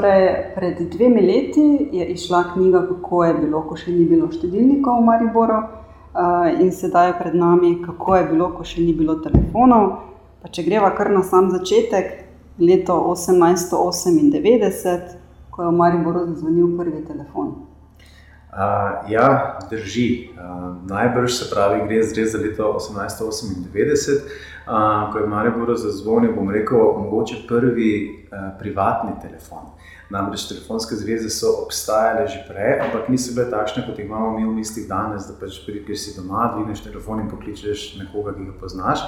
Torej, 0.00 0.54
pred 0.54 0.90
dvemi 0.90 1.20
leti 1.20 1.88
je 1.92 2.06
išla 2.06 2.44
knjiga, 2.52 2.86
kako 2.88 3.24
je 3.24 3.34
bilo, 3.34 3.62
ko 3.68 3.76
še 3.76 3.92
ni 3.92 4.04
bilo 4.08 4.32
štedilnikov 4.32 4.96
v 4.96 5.04
Mariboru, 5.04 5.58
uh, 5.60 5.68
in 6.56 6.72
sedaj 6.72 7.06
je 7.10 7.18
pred 7.18 7.34
nami, 7.36 7.84
kako 7.84 8.16
je 8.16 8.24
bilo, 8.30 8.48
ko 8.56 8.64
še 8.64 8.80
ni 8.80 8.96
bilo 8.96 9.20
telefonov. 9.20 10.00
Pa 10.40 10.48
če 10.48 10.64
greva 10.64 10.88
kar 10.96 11.12
na 11.12 11.20
sam 11.20 11.52
začetek, 11.52 12.24
leto 12.56 12.96
1898, 13.12 15.20
ko 15.52 15.66
je 15.66 15.68
v 15.68 15.76
Mariboru 15.82 16.24
zazvonil 16.30 16.72
prvi 16.80 17.04
telefon. 17.04 17.68
Uh, 18.48 19.04
ja, 19.12 19.60
drži. 19.68 20.32
Uh, 20.32 20.80
najbrž 20.88 21.42
se 21.42 21.52
pravi, 21.52 21.84
gre 21.84 22.00
za 22.24 22.40
leto 22.40 22.72
1898 22.80 24.49
ko 25.12 25.18
je 25.18 25.26
Maribor 25.26 25.76
zazvonil, 25.76 26.34
bom 26.34 26.50
rekel, 26.50 26.78
mogoče 26.78 27.42
prvi 27.48 27.92
uh, 28.32 28.50
privatni 28.58 29.12
telefon. 29.22 29.72
Namreč 30.10 30.48
telefonske 30.48 30.94
zveze 30.98 31.30
so 31.30 31.52
obstajale 31.64 32.26
že 32.28 32.42
prej, 32.48 32.80
ampak 32.82 33.08
niso 33.08 33.34
bile 33.34 33.46
takšne, 33.50 33.84
kot 33.86 33.98
jih 33.98 34.06
imamo 34.06 34.32
mi 34.38 34.46
v 34.46 34.54
mislih 34.58 34.88
danes, 34.90 35.28
da 35.30 35.36
pač 35.38 35.60
prideš 35.66 36.04
si 36.04 36.16
doma, 36.16 36.50
dvigneš 36.54 36.82
telefon 36.82 37.22
in 37.22 37.30
pokličeš 37.30 37.94
nekoga, 38.02 38.34
ki 38.34 38.48
ga 38.50 38.56
poznaš. 38.60 39.06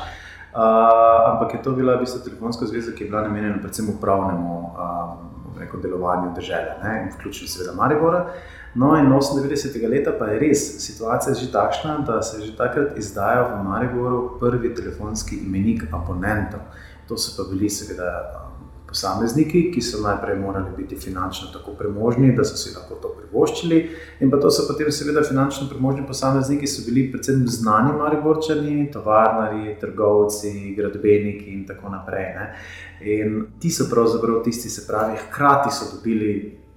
Uh, 0.53 1.33
ampak 1.33 1.55
je 1.55 1.63
to 1.65 1.73
bila 1.73 1.97
v 1.97 2.05
bistvu 2.05 2.23
telefonska 2.27 2.67
zveza, 2.67 2.93
ki 2.93 3.05
je 3.05 3.11
bila 3.11 3.23
namenjena 3.27 3.59
predvsem 3.59 3.89
upravnemu 3.89 4.57
um, 4.59 5.42
delovanju 5.83 6.35
države, 6.35 6.77
vključno 7.19 7.49
seveda 7.49 7.77
Maribora. 7.77 8.27
No, 8.75 8.97
in 8.97 9.07
98. 9.07 9.91
leta 9.91 10.13
pa 10.19 10.27
je 10.27 10.39
res 10.41 10.61
situacija 10.81 11.35
že 11.35 11.53
takšna, 11.53 11.99
da 12.07 12.23
se 12.23 12.41
je 12.41 12.47
že 12.47 12.57
takrat 12.57 12.99
izdajal 12.99 13.51
v 13.57 13.65
Mariboru 13.69 14.39
prvi 14.41 14.75
telefonski 14.75 15.37
imenik 15.37 15.85
abonentov. 15.93 16.61
To 17.09 17.19
so 17.19 17.37
pa 17.37 17.51
bili 17.51 17.69
seveda 17.71 18.49
posamezniki, 18.93 19.71
ki 19.73 19.83
so 19.83 20.03
najprej 20.05 20.37
morali 20.41 20.77
biti 20.77 20.97
finančno 21.01 21.49
tako 21.53 21.73
premožni, 21.79 22.35
da 22.37 22.45
so 22.45 22.57
si 22.61 22.75
lahko 22.77 22.99
to 23.03 23.15
privoščili. 23.19 23.81
In 24.21 24.31
pa 24.31 24.41
to 24.41 24.51
so 24.53 24.67
potem 24.69 24.93
seveda 24.93 25.25
finančno 25.25 25.69
premožni 25.71 26.05
posamezniki, 26.07 26.67
ki 26.67 26.71
so 26.71 26.85
bili 26.87 27.07
predvsem 27.13 27.45
znani 27.49 27.95
mariborčani, 27.97 28.91
tovarnari, 28.93 29.77
trgovci, 29.81 30.75
gradbeniki 30.77 31.57
in 31.57 31.67
tako 31.69 31.93
naprej. 31.95 32.29
Ne. 32.37 32.49
In 33.17 33.39
ti 33.61 33.73
so 33.73 33.89
pravzaprav 33.91 34.43
tisti, 34.45 34.71
se 34.71 34.87
pravi, 34.87 35.17
hkrati 35.27 35.73
so 35.75 35.89
dobili 35.97 36.33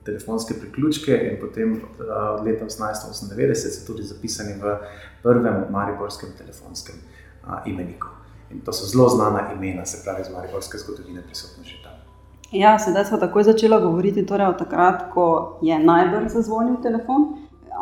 telefonske 0.06 0.54
priključke 0.60 1.18
in 1.32 1.40
potem 1.42 1.80
od 1.84 2.46
leta 2.46 2.66
1898 2.66 3.74
so 3.74 3.88
tudi 3.88 4.04
zapisani 4.04 4.54
v 4.62 4.78
prvem 5.24 5.66
mariborskem 5.74 6.30
telefonskem 6.38 6.96
uh, 6.96 7.66
imeniku. 7.66 8.08
In 8.52 8.62
to 8.62 8.74
so 8.74 8.86
zelo 8.86 9.10
znana 9.10 9.52
imena, 9.54 9.86
se 9.86 10.04
pravi, 10.06 10.22
iz 10.22 10.30
mariborske 10.34 10.78
zgodovine 10.78 11.26
prisotna 11.26 11.64
že. 11.64 11.85
Ja, 12.52 12.80
sedaj 12.80 13.06
smo 13.06 13.18
takoj 13.18 13.44
začeli 13.44 13.82
govoriti 13.82 14.26
torej, 14.26 14.48
od 14.48 14.58
takrat, 14.58 15.10
ko 15.14 15.58
je 15.62 15.80
najbolj 15.80 16.30
zazvonil 16.30 16.76
telefon. 16.84 17.26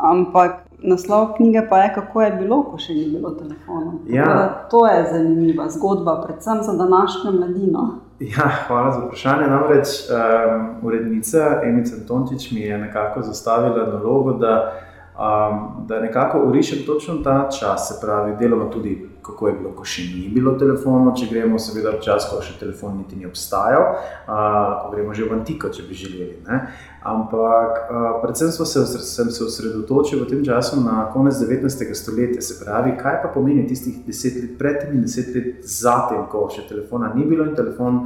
Ampak 0.01 0.63
naslov 0.83 1.33
knjige 1.35 1.67
pa 1.69 1.77
je, 1.77 1.93
kako 1.95 2.21
je 2.21 2.31
bilo, 2.31 2.63
ko 2.63 2.77
še 2.77 2.93
ni 2.93 3.05
bilo 3.11 3.31
telefona. 3.37 3.93
Ja. 4.07 4.67
To 4.71 4.87
je 4.87 5.03
zanimiva 5.11 5.69
zgodba, 5.69 6.21
predvsem 6.25 6.63
za 6.63 6.73
današnjo 6.73 7.31
mladino. 7.31 7.89
Ja, 8.19 8.49
hvala 8.67 8.91
za 8.91 8.99
vprašanje. 9.05 9.47
Namreč 9.47 9.87
um, 9.87 10.67
urednica 10.87 11.61
Emica 11.63 11.95
Tončič 12.07 12.51
mi 12.51 12.61
je 12.61 12.77
nekako 12.77 13.21
zastavila 13.21 13.87
nalogo, 13.87 14.33
da, 14.33 14.73
um, 15.19 15.85
da 15.87 15.99
nekako 15.99 16.43
urišem 16.47 16.85
točno 16.85 17.15
ta 17.23 17.49
čas, 17.59 17.87
se 17.87 17.99
pravi, 18.01 18.35
deloma 18.39 18.69
tudi 18.69 19.09
kako 19.23 19.47
je 19.47 19.53
bilo, 19.53 19.71
ko 19.75 19.85
še 19.87 20.03
ni 20.11 20.27
bilo 20.33 20.53
telefona, 20.59 21.13
če 21.15 21.29
gremo, 21.31 21.59
seveda, 21.61 21.95
čas, 22.03 22.27
ko 22.29 22.41
še 22.43 22.57
telefon 22.59 22.97
niti 22.99 23.15
ni 23.19 23.27
obstajal, 23.29 23.85
ko 24.27 24.91
gremo 24.91 25.15
že 25.15 25.27
v 25.29 25.37
antiko, 25.37 25.71
če 25.73 25.85
bi 25.87 25.97
želeli. 25.97 26.41
Ne? 26.47 26.59
Ampak 27.07 27.87
predvsem 28.23 28.51
se, 28.51 28.83
sem 29.07 29.31
se 29.31 29.45
osredotočil 29.45 30.23
v 30.23 30.29
tem 30.29 30.43
času 30.45 30.81
na 30.83 31.07
konec 31.13 31.39
19. 31.39 31.95
stoletja, 31.95 32.43
se 32.43 32.59
pravi, 32.63 32.97
kaj 32.99 33.21
pa 33.23 33.31
pomeni 33.31 33.65
tistih 33.69 34.03
deset 34.07 34.41
let 34.41 34.59
pred 34.59 34.83
tem 34.83 34.97
in 34.97 35.07
deset 35.07 35.31
let 35.35 35.63
zatem, 35.63 36.27
ko 36.31 36.49
še 36.51 36.67
telefona 36.67 37.13
ni 37.15 37.27
bilo 37.27 37.47
in 37.47 37.55
telefon 37.55 38.05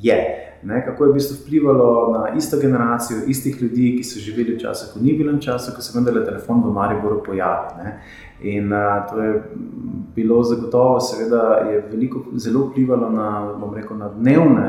je. 0.00 0.49
Ne, 0.62 0.84
kako 0.84 1.04
je 1.04 1.10
v 1.10 1.14
bistvu 1.14 1.36
vplivalo 1.40 2.12
na 2.12 2.34
isto 2.36 2.58
generacijo, 2.60 3.18
istih 3.26 3.62
ljudi, 3.62 3.94
ki 3.96 4.04
so 4.04 4.20
živeli 4.20 4.54
v 4.54 4.60
času, 4.60 4.90
ko 4.92 5.00
ni 5.00 5.14
bilo 5.16 5.38
časa, 5.40 5.72
ko 5.72 5.80
se 5.82 5.92
je 5.92 6.00
vendar 6.00 6.24
telefon 6.24 6.60
v 6.64 6.72
Mariboru 6.72 7.22
pojavil. 7.24 7.94
In 8.40 8.72
uh, 8.72 9.08
to 9.10 9.22
je 9.22 9.42
bilo 10.14 10.42
zagotovo, 10.42 11.00
seveda, 11.00 11.42
je 11.70 11.80
veliko, 11.90 12.24
zelo 12.36 12.66
vplivalo 12.66 13.10
na, 13.10 13.54
rekel, 13.74 13.96
na, 13.96 14.08
dnevne, 14.08 14.68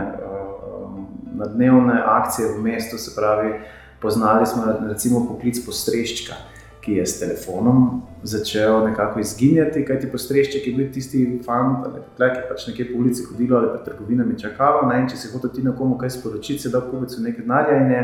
na 1.35 1.46
dnevne 1.46 2.03
akcije 2.06 2.47
v 2.56 2.63
mestu. 2.63 2.97
Se 2.97 3.12
pravi, 3.16 3.53
poznali 4.01 4.46
smo 4.46 4.63
recimo 4.88 5.25
poklic 5.28 5.59
postreščka, 5.66 6.34
ki 6.81 6.97
je 6.97 7.06
s 7.06 7.19
telefonom 7.19 8.02
začel 8.24 8.86
nekako 8.86 9.19
izginjati, 9.19 9.86
kajti 9.86 10.09
postrešček 10.12 10.68
je 10.68 10.74
bil 10.75 10.92
tisti 10.94 11.24
fant, 11.46 11.88
ki 12.18 12.24
je 12.25 12.44
pač 12.50 12.68
nekje 12.68 12.88
po 12.92 13.00
ulici 13.02 13.25
hodil 13.30 13.56
ali 13.58 13.72
pa 13.74 13.81
trgovinami 13.86 14.38
čakal. 14.40 14.84
Če 15.09 15.18
si 15.18 15.31
hotel 15.34 15.53
ti 15.56 15.66
nekomu 15.66 15.97
kaj 15.97 16.18
sporočiti, 16.18 16.69
da 16.69 16.81
v 16.81 16.92
kubicu 16.92 17.22
nekaj 17.22 17.46
denarja 17.46 17.80
in 17.81 17.92
je 17.92 18.03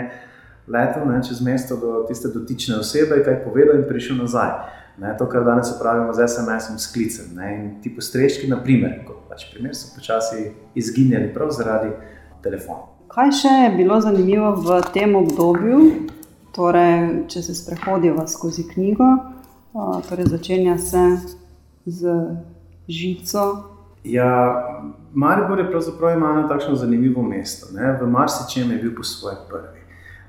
letel 0.68 1.06
ne, 1.08 1.22
čez 1.24 1.42
mesto 1.42 1.78
do 1.78 2.04
tiste 2.10 2.34
dotične 2.34 2.82
osebe, 2.82 3.22
kaj 3.24 3.44
povedal 3.46 3.80
in 3.80 3.88
prišel 3.90 4.20
nazaj. 4.22 4.52
Ne, 4.98 5.14
to, 5.18 5.28
kar 5.30 5.46
danes 5.46 5.70
upravljamo 5.76 6.14
z 6.14 6.26
SMS-om, 6.26 6.78
s 6.82 6.90
klicem. 6.94 7.36
Ne, 7.38 7.56
in 7.56 7.66
ti 7.82 7.94
postreški, 7.94 8.50
na 8.50 8.58
primer, 8.64 9.04
kot 9.06 9.28
pač 9.30 9.46
primer, 9.54 9.76
so 9.78 9.94
počasi 9.94 10.52
izginjali 10.76 11.30
prav 11.34 11.54
zaradi 11.54 11.92
telefona. 12.42 12.90
Kaj 13.14 13.30
še 13.38 13.52
je 13.62 13.70
bilo 13.78 14.00
zanimivo 14.02 14.56
v 14.58 14.82
tem 14.94 15.14
obdobju, 15.16 15.78
torej, 16.58 17.28
če 17.30 17.42
se 17.46 17.56
sprehodijo 17.56 18.28
skozi 18.28 18.66
knjigo, 18.74 19.06
torej 20.10 20.26
začenja 20.34 20.78
se 20.78 21.06
z 21.86 22.18
žico. 22.90 23.46
Ja, 24.04 24.30
Maribor 25.14 25.60
je 25.60 25.70
pravzaprav 25.70 26.18
ima 26.18 26.30
eno 26.30 26.48
tako 26.48 26.76
zanimivo 26.76 27.22
mesto. 27.24 27.68
Ne. 27.76 27.98
V 28.02 28.10
marsičem 28.10 28.72
je 28.72 28.78
bil 28.78 28.96
po 28.96 29.04
svoje 29.04 29.36
prvi 29.50 29.77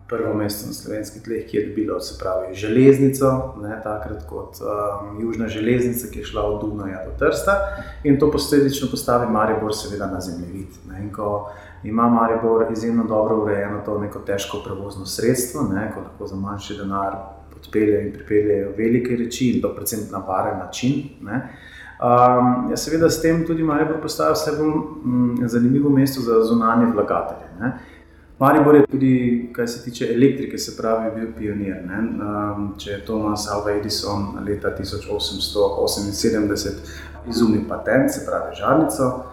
prvo 0.08 0.34
mesto 0.34 0.66
na 0.66 0.72
slovenskih 0.72 1.22
tleh, 1.22 1.46
ki 1.46 1.56
je 1.56 1.66
dobilo 1.69 1.98
pravi, 2.20 2.54
železnico, 2.54 3.54
ne, 3.62 3.80
takrat 3.84 4.24
kot 4.28 4.60
um, 4.60 5.20
južna 5.20 5.48
železnica, 5.48 6.08
ki 6.12 6.19
je 6.19 6.24
šla 6.24 6.42
od 6.42 6.60
Dunaja 6.60 7.04
do 7.04 7.12
Trsta 7.19 7.56
in 8.04 8.18
to 8.18 8.30
posledično 8.30 8.88
postavi 8.91 9.32
Maribor, 9.32 9.74
seveda 9.74 10.06
na 10.06 10.20
zemljevid. 10.20 10.80
Ne, 10.91 11.02
in 11.02 11.12
ko 11.12 11.50
ima 11.84 12.08
Maribor 12.08 12.66
izjemno 12.72 13.04
dobro 13.04 13.42
urejeno 13.42 13.82
to 13.84 13.98
neko 13.98 14.18
težko 14.18 14.62
prevozno 14.64 15.06
sredstvo, 15.06 15.62
ne, 15.62 15.92
ko 15.94 16.00
lahko 16.00 16.26
za 16.26 16.36
manjši 16.36 16.76
denar 16.76 17.16
odpeljejo 17.56 18.00
in 18.00 18.12
pripeljejo 18.12 18.72
velike 18.76 19.16
reči 19.16 19.50
in 19.50 19.62
to 19.62 19.74
predvsem 19.74 20.00
na 20.12 20.18
varen 20.18 20.58
način. 20.58 21.02
Ne, 21.22 21.48
Um, 21.98 22.70
ja, 22.70 22.76
seveda, 22.78 23.08
s 23.10 23.18
tem 23.18 23.41
tudi 23.47 23.64
Maribor 23.66 23.97
postaja 23.98 24.30
vse 24.30 24.52
bolj 24.54 24.68
mm, 24.70 25.48
zanimivo 25.50 25.91
mesto 25.91 26.20
za 26.22 26.44
zunanje 26.47 26.92
vlagatelje. 26.92 27.48
Ne. 27.60 27.72
Maribor 28.38 28.75
je 28.75 28.87
tudi, 28.87 29.49
kar 29.53 29.69
se 29.69 29.84
tiče 29.84 30.09
elektrike, 30.15 30.59
se 30.59 30.76
pravi, 30.76 31.21
bil 31.21 31.32
pionir. 31.38 31.76
Um, 31.82 32.75
če 32.78 32.91
je 32.91 33.04
Thomas 33.04 33.49
Alva 33.50 33.71
Edison 33.72 34.38
leta 34.47 34.69
1878 34.81 36.71
izumil 37.28 37.60
patent, 37.69 38.10
se 38.15 38.27
pravi, 38.27 38.54
žarnico, 38.56 39.25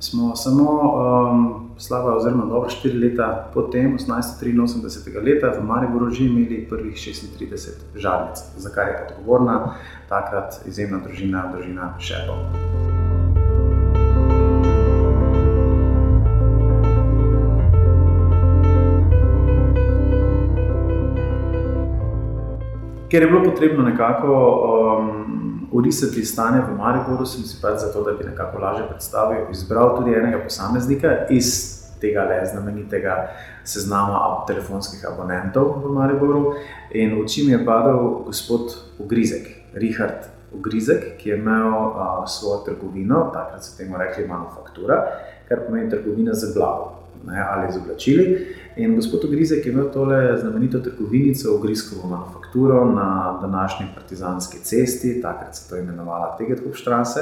smo 0.00 0.36
samo 0.36 0.70
um, 0.70 1.70
slaba, 1.78 2.16
oziroma 2.16 2.44
dobro 2.44 2.70
štiri 2.70 2.98
leta 2.98 3.50
potem, 3.54 3.98
1883. 3.98 5.24
leta, 5.24 5.52
v 5.60 5.64
Mariboru 5.64 6.10
že 6.10 6.24
imeli 6.24 6.66
prvih 6.68 6.94
36 6.96 7.68
žarnic, 7.94 8.36
za 8.56 8.70
kar 8.70 8.88
je 8.88 9.06
odgovorna 9.08 9.74
takrat 10.08 10.60
izjemna 10.66 10.98
družina, 11.04 11.52
družina 11.52 11.94
Šepov. 11.98 13.03
Ker 23.14 23.22
je 23.22 23.28
bilo 23.28 23.44
potrebno 23.44 23.82
nekako 23.82 24.28
um, 24.98 25.68
urisati 25.72 26.24
stanje 26.24 26.60
v 26.60 26.74
Mariboru, 26.78 27.26
sem 27.26 27.44
si 27.46 27.60
pač 27.62 27.78
zato, 27.78 28.02
da 28.02 28.12
bi 28.18 28.24
nekako 28.26 28.58
lažje 28.58 28.88
predstavil, 28.88 29.44
izbral 29.54 29.92
tudi 29.96 30.16
enega 30.18 30.40
posameznika 30.42 31.12
iz 31.30 31.50
tega 32.02 32.24
le 32.26 32.40
znamenitega 32.42 33.14
seznama 33.64 34.42
telefonskih 34.48 35.06
abonentov 35.06 35.78
v 35.84 35.92
Mariboru. 35.94 36.56
In 36.90 37.14
v 37.14 37.22
oči 37.22 37.46
mi 37.46 37.54
je 37.54 37.62
padel 37.62 38.02
gospod 38.26 38.74
Ugrizek, 38.98 39.46
Richard 39.78 40.26
Ugrizek, 40.50 41.14
ki 41.22 41.30
je 41.30 41.38
imel 41.38 41.70
uh, 41.70 42.26
svojo 42.26 42.64
trgovino, 42.66 43.30
takrat 43.30 43.62
so 43.62 43.78
temu 43.78 43.94
rekli 43.94 44.26
manufaktura, 44.26 44.98
kar 45.46 45.62
pomeni 45.68 45.86
trgovina 45.90 46.34
z 46.34 46.50
blago 46.50 47.03
ne, 47.26 47.46
ali 47.50 47.72
z 47.72 47.76
oblačili. 47.76 48.46
In 48.76 48.96
gospod 48.96 49.24
Ogrizek 49.24 49.66
je 49.66 49.72
imel 49.72 49.90
tole 49.92 50.38
znamenito 50.40 50.78
trgovinico, 50.78 51.54
Ogrizkovo 51.54 52.08
manufakturo 52.08 52.84
na 52.84 53.38
današnji 53.40 53.86
Partizanski 53.94 54.58
cesti, 54.58 55.22
takrat 55.22 55.56
se 55.56 55.68
to 55.68 55.76
imenovala 55.76 56.36
Tegetkopštrase. 56.38 57.20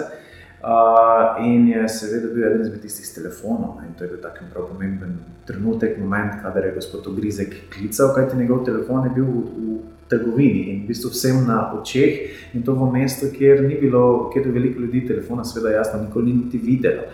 Uh, 0.63 1.45
in 1.45 1.69
je 1.69 1.89
seveda 1.91 2.29
bil 2.35 2.45
eden 2.47 2.61
izmed 2.63 2.83
tistih 2.85 3.09
telefonov. 3.15 3.81
Ne, 3.81 3.89
in 3.89 3.95
to 3.99 4.05
je 4.05 4.11
bil 4.13 4.21
tako 4.23 4.45
prav 4.53 4.69
pomemben 4.71 5.17
trenutek, 5.47 5.97
moment, 5.99 6.37
kader 6.43 6.69
je 6.69 6.75
gospod 6.77 7.07
Ogrizek 7.11 7.57
klical, 7.75 8.13
kajti 8.15 8.37
njegov 8.39 8.61
telefon 8.65 9.09
je 9.09 9.11
bil 9.17 9.25
v, 9.27 9.43
v 9.43 9.79
trgovini 10.13 10.63
in 10.71 10.85
v 10.85 10.93
bistvu 10.93 11.11
vsem 11.11 11.41
na 11.49 11.73
očeh 11.75 12.55
in 12.55 12.63
to 12.63 12.77
v 12.79 12.91
mestu, 12.93 13.33
kjer 13.35 13.65
ni 13.67 13.75
bilo, 13.81 14.31
kjer 14.31 14.47
je 14.47 14.53
veliko 14.53 14.85
ljudi 14.85 15.07
telefona, 15.09 15.45
seveda 15.45 15.73
jasno, 15.81 16.03
nikoli 16.05 16.31
ni 16.31 16.45
niti 16.45 16.59
videlo. 16.63 17.09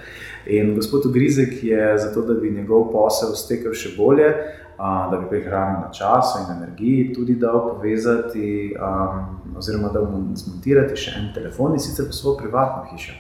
In 0.47 0.75
gospod 0.75 1.06
Ogrizek 1.06 1.65
je 1.65 1.99
zato, 1.99 2.27
da 2.29 2.35
bi 2.35 2.50
njegov 2.50 2.91
posel 2.93 3.33
stekel 3.33 3.73
še 3.73 3.95
bolje, 3.97 4.29
uh, 4.29 5.09
da 5.09 5.23
bi 5.23 5.31
prihranil 5.33 5.87
na 5.87 5.89
času 5.93 6.45
in 6.45 6.53
energiji, 6.56 7.15
tudi 7.15 7.41
dal 7.41 7.65
povezati, 7.71 8.75
um, 8.77 9.56
oziroma 9.56 9.89
da 9.89 10.05
mu 10.05 10.37
zmontirati 10.37 11.00
še 11.00 11.17
en 11.17 11.33
telefon 11.33 11.81
in 11.81 11.81
sicer 11.81 12.12
v 12.12 12.17
svojo 12.17 12.37
privatno 12.45 12.85
hišo. 12.93 13.17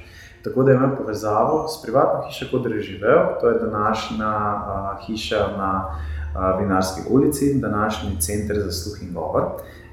Tako 0.48 0.62
da 0.62 0.72
imam 0.72 0.96
povezavo 0.96 1.68
s 1.68 1.82
privatno 1.82 2.22
hišo, 2.28 2.46
kot 2.50 2.66
je 2.70 2.80
živel, 2.80 3.18
to 3.40 3.48
je 3.48 3.58
današnja 3.58 4.32
uh, 4.56 5.06
hiša 5.06 5.48
na 5.58 5.84
uh, 5.88 6.60
Vinarski 6.60 7.00
ulici, 7.10 7.54
današnji 7.54 8.20
center 8.20 8.56
za 8.64 8.72
sluh 8.72 9.02
in 9.02 9.12
govor. 9.14 9.44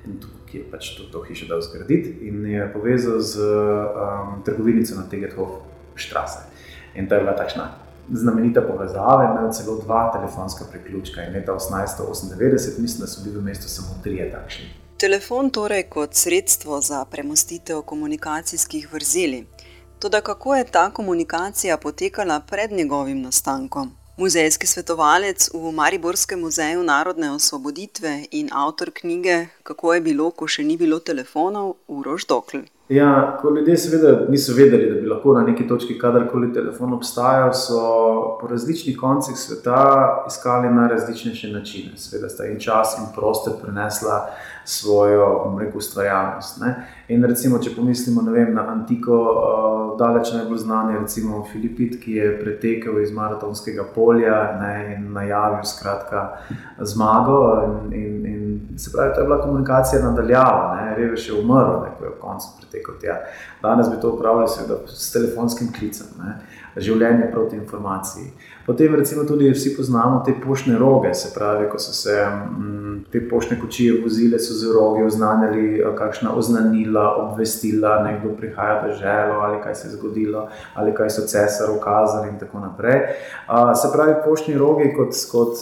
In 0.06 0.19
tukaj 0.19 0.60
je 0.60 0.72
pač 0.72 0.90
to, 0.98 1.04
to 1.12 1.24
hišo 1.28 1.46
dal 1.50 1.62
zgraditi 1.62 2.28
in 2.28 2.46
je 2.46 2.74
povezal 2.74 3.19
z 3.19 3.40
um, 3.42 4.44
trgovinico 4.46 4.96
na 4.96 5.10
Tegethof 5.10 5.50
Štrase. 5.96 6.40
In 6.96 7.10
to 7.10 7.16
je 7.16 7.22
bila 7.22 7.36
takšna 7.36 7.86
znamenita 8.13 8.62
povezava, 8.62 9.24
imel 9.24 9.51
celo 9.54 9.78
dva 9.84 10.12
telefonska 10.13 10.66
priključka 10.72 11.24
in 11.24 11.34
leta 11.34 11.51
1898, 11.51 12.80
mislim, 12.80 13.01
da 13.01 13.08
so 13.08 13.24
bili 13.24 13.38
v 13.38 13.42
mestu 13.42 13.69
samo 13.69 13.88
trije 14.04 14.31
takšni. 14.31 14.66
Telefon 14.98 15.50
torej 15.50 15.84
kot 15.84 16.13
sredstvo 16.13 16.81
za 16.81 17.06
premostitev 17.06 17.81
komunikacijskih 17.81 18.94
vrzeli. 18.94 19.46
Toda 20.06 20.22
kako 20.22 20.56
je 20.56 20.66
ta 20.72 20.92
komunikacija 20.94 21.78
potekala 21.78 22.40
pred 22.40 22.72
njegovim 22.72 23.22
nastankom? 23.22 23.92
Muzejski 24.18 24.68
svetovalec 24.68 25.50
v 25.54 25.72
Mariborskem 25.72 26.40
muzeju 26.40 26.84
narodne 26.84 27.31
osvoboditve 27.31 28.25
in 28.31 28.50
avtor 28.54 28.92
knjige 28.94 29.48
Kako 29.63 29.94
je 29.94 30.02
bilo, 30.02 30.30
ko 30.31 30.48
še 30.48 30.63
ni 30.63 30.78
bilo 30.78 31.00
telefonov, 31.00 31.74
Urož 31.88 32.25
Dokl. 32.30 32.57
Ja, 32.90 33.38
ko 33.42 33.50
ljudje 33.50 33.78
seveda 33.78 34.26
niso 34.30 34.54
vedeli, 34.54 34.90
da 34.94 35.02
bi 35.02 35.08
lahko 35.08 35.34
na 35.34 35.42
neki 35.42 35.68
točki 35.68 35.98
kadarkoli 36.00 36.52
telefon 36.54 36.94
obstajal, 36.94 37.54
so 37.54 37.80
po 38.42 38.48
različnih 38.48 38.98
koncih 38.98 39.36
sveta 39.38 40.24
iskali 40.28 40.70
na 40.70 40.88
različnejše 40.88 41.48
načine. 41.52 41.98
Seveda 41.98 42.30
sta 42.30 42.44
jim 42.44 42.60
čas 42.60 42.98
in 43.00 43.06
prostor 43.16 43.54
prenesla 43.64 44.28
svojo 44.66 45.56
rekel, 45.60 45.78
ustvarjalnost. 45.78 46.62
Ne? 46.62 46.76
In 47.08 47.26
recimo, 47.26 47.58
če 47.58 47.74
pomislimo 47.76 48.22
vem, 48.32 48.54
na 48.54 48.68
antiko, 48.70 49.18
uh, 49.18 49.98
daleč 49.98 50.34
najbolj 50.34 50.58
znani, 50.58 51.00
recimo 51.00 51.44
Filipit, 51.52 51.98
ki 52.04 52.20
je 52.20 52.32
pretekel 52.40 53.02
iz 53.02 53.12
maratonskega 53.12 53.88
polja 53.96 54.38
ne, 54.62 54.76
in 54.98 55.10
najavil 55.14 55.66
skratka, 55.66 56.28
zmago. 56.82 57.42
In, 57.66 57.94
in, 57.94 58.26
in 58.26 58.44
se 58.77 58.91
pravi, 58.91 59.13
to 59.13 59.21
je 59.21 59.27
bila 59.27 59.41
komunikacija 59.41 60.01
nadaljava, 60.03 60.94
revež 60.97 61.29
je 61.29 61.39
umrl, 61.39 61.81
ne, 61.83 61.94
ko 61.97 62.06
je 62.06 62.12
v 62.12 62.19
koncu 62.21 62.47
pretekel 62.59 62.95
tja. 63.01 63.15
Danes 63.62 63.89
bi 63.89 64.01
to 64.01 64.12
upravljali 64.12 64.50
s 64.88 65.12
telefonskim 65.13 65.73
klicem. 65.73 66.07
Ne 66.19 66.39
življenje 66.75 67.29
proti 67.31 67.56
informaciji. 67.56 68.31
Potem, 68.65 68.95
recimo, 68.95 69.23
tudi 69.23 69.50
vsi 69.51 69.75
poznamo 69.77 70.23
te 70.25 70.33
poštne 70.45 70.77
roge, 70.77 71.13
se 71.13 71.29
pravi, 71.33 71.69
ko 71.69 71.79
so 71.79 71.94
se 71.94 72.15
m, 72.17 72.57
mm, 72.57 73.06
te 73.12 73.21
poštne 73.29 73.59
kočije 73.62 74.00
vozile, 74.01 74.39
so 74.39 74.53
z 74.53 74.71
rogi 74.73 75.03
oznanjali, 75.06 75.83
kakšna 75.97 76.33
oznanila, 76.33 77.03
obvestila, 77.15 78.00
nekdo 78.03 78.33
prihaja 78.38 78.88
do 78.88 78.94
želo 78.94 79.35
ali 79.45 79.62
kaj 79.63 79.75
se 79.75 79.88
je 79.88 79.91
zgodilo, 79.91 80.47
ali 80.73 80.94
kaj 80.94 81.09
so 81.09 81.21
cesar 81.21 81.69
ukazali 81.77 82.29
in 82.29 82.39
tako 82.39 82.59
naprej. 82.59 83.01
A, 83.47 83.75
se 83.75 83.88
pravi, 83.94 84.15
poštni 84.25 84.57
rogi 84.57 84.89
kot, 84.97 85.13
kot 85.31 85.62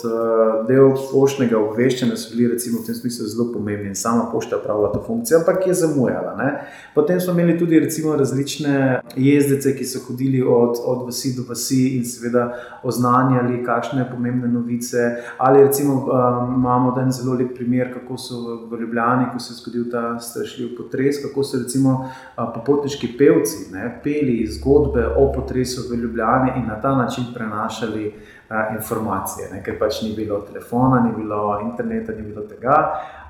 del 0.67 0.95
poštnega 1.11 1.59
obveščanja 1.59 2.15
so 2.15 2.31
bili 2.31 2.47
recimo, 2.53 2.79
v 2.79 2.87
tem 2.87 2.95
smislu 2.95 3.27
zelo 3.27 3.49
pomembni 3.51 3.91
in 3.91 3.99
sama 3.99 4.29
pošta 4.31 4.61
pravila 4.63 4.93
to 4.93 5.03
funkcijo, 5.07 5.41
ampak 5.41 5.67
je 5.67 5.73
zamujala. 5.73 6.37
Ne? 6.39 6.49
Potem 6.95 7.19
smo 7.19 7.35
imeli 7.35 7.59
tudi 7.59 7.79
recimo, 7.79 8.15
različne 8.15 9.01
jezdece, 9.15 9.75
ki 9.75 9.85
so 9.85 9.99
hodili 10.07 10.39
od, 10.41 10.79
od 10.85 11.05
vasi 11.05 11.35
do 11.35 11.43
vasi 11.49 11.97
in 11.97 12.07
seveda 12.07 12.47
oznanjali, 12.93 13.63
kakšne 13.65 14.05
pomembne 14.11 14.47
novice. 14.47 15.17
Ali 15.37 15.63
recimo 15.63 15.93
um, 15.93 16.53
imamo 16.55 16.93
en 17.01 17.11
zelo 17.11 17.33
lep 17.39 17.55
primer, 17.57 17.93
kako 17.93 18.17
so 18.17 18.41
v 18.71 18.79
Ljubljani, 18.81 19.31
ko 19.33 19.39
se 19.39 19.53
je 19.53 19.57
zgodil 19.57 19.89
ta 19.91 20.19
strašljiv 20.19 20.77
potres, 20.77 21.19
kako 21.25 21.43
so 21.43 21.57
recimo 21.63 21.97
uh, 22.05 22.45
popotniški 22.53 23.15
pevci 23.17 23.73
ne, 23.73 23.89
peli 24.03 24.45
zgodbe 24.47 25.07
o 25.17 25.31
potresu 25.33 25.89
v 25.89 25.99
Ljubljani 26.03 26.51
in 26.61 26.69
na 26.69 26.81
ta 26.81 26.95
način 26.95 27.33
prenašali. 27.33 28.07
Uh, 28.07 28.43
informacije, 28.79 29.49
ne, 29.53 29.63
ker 29.63 29.77
pač 29.79 30.01
ni 30.03 30.13
bilo 30.15 30.41
telefona, 30.47 31.01
ni 31.03 31.11
bilo 31.15 31.59
interneta, 31.63 32.13
ni 32.13 32.21
bilo 32.21 32.45
tega. 32.47 32.77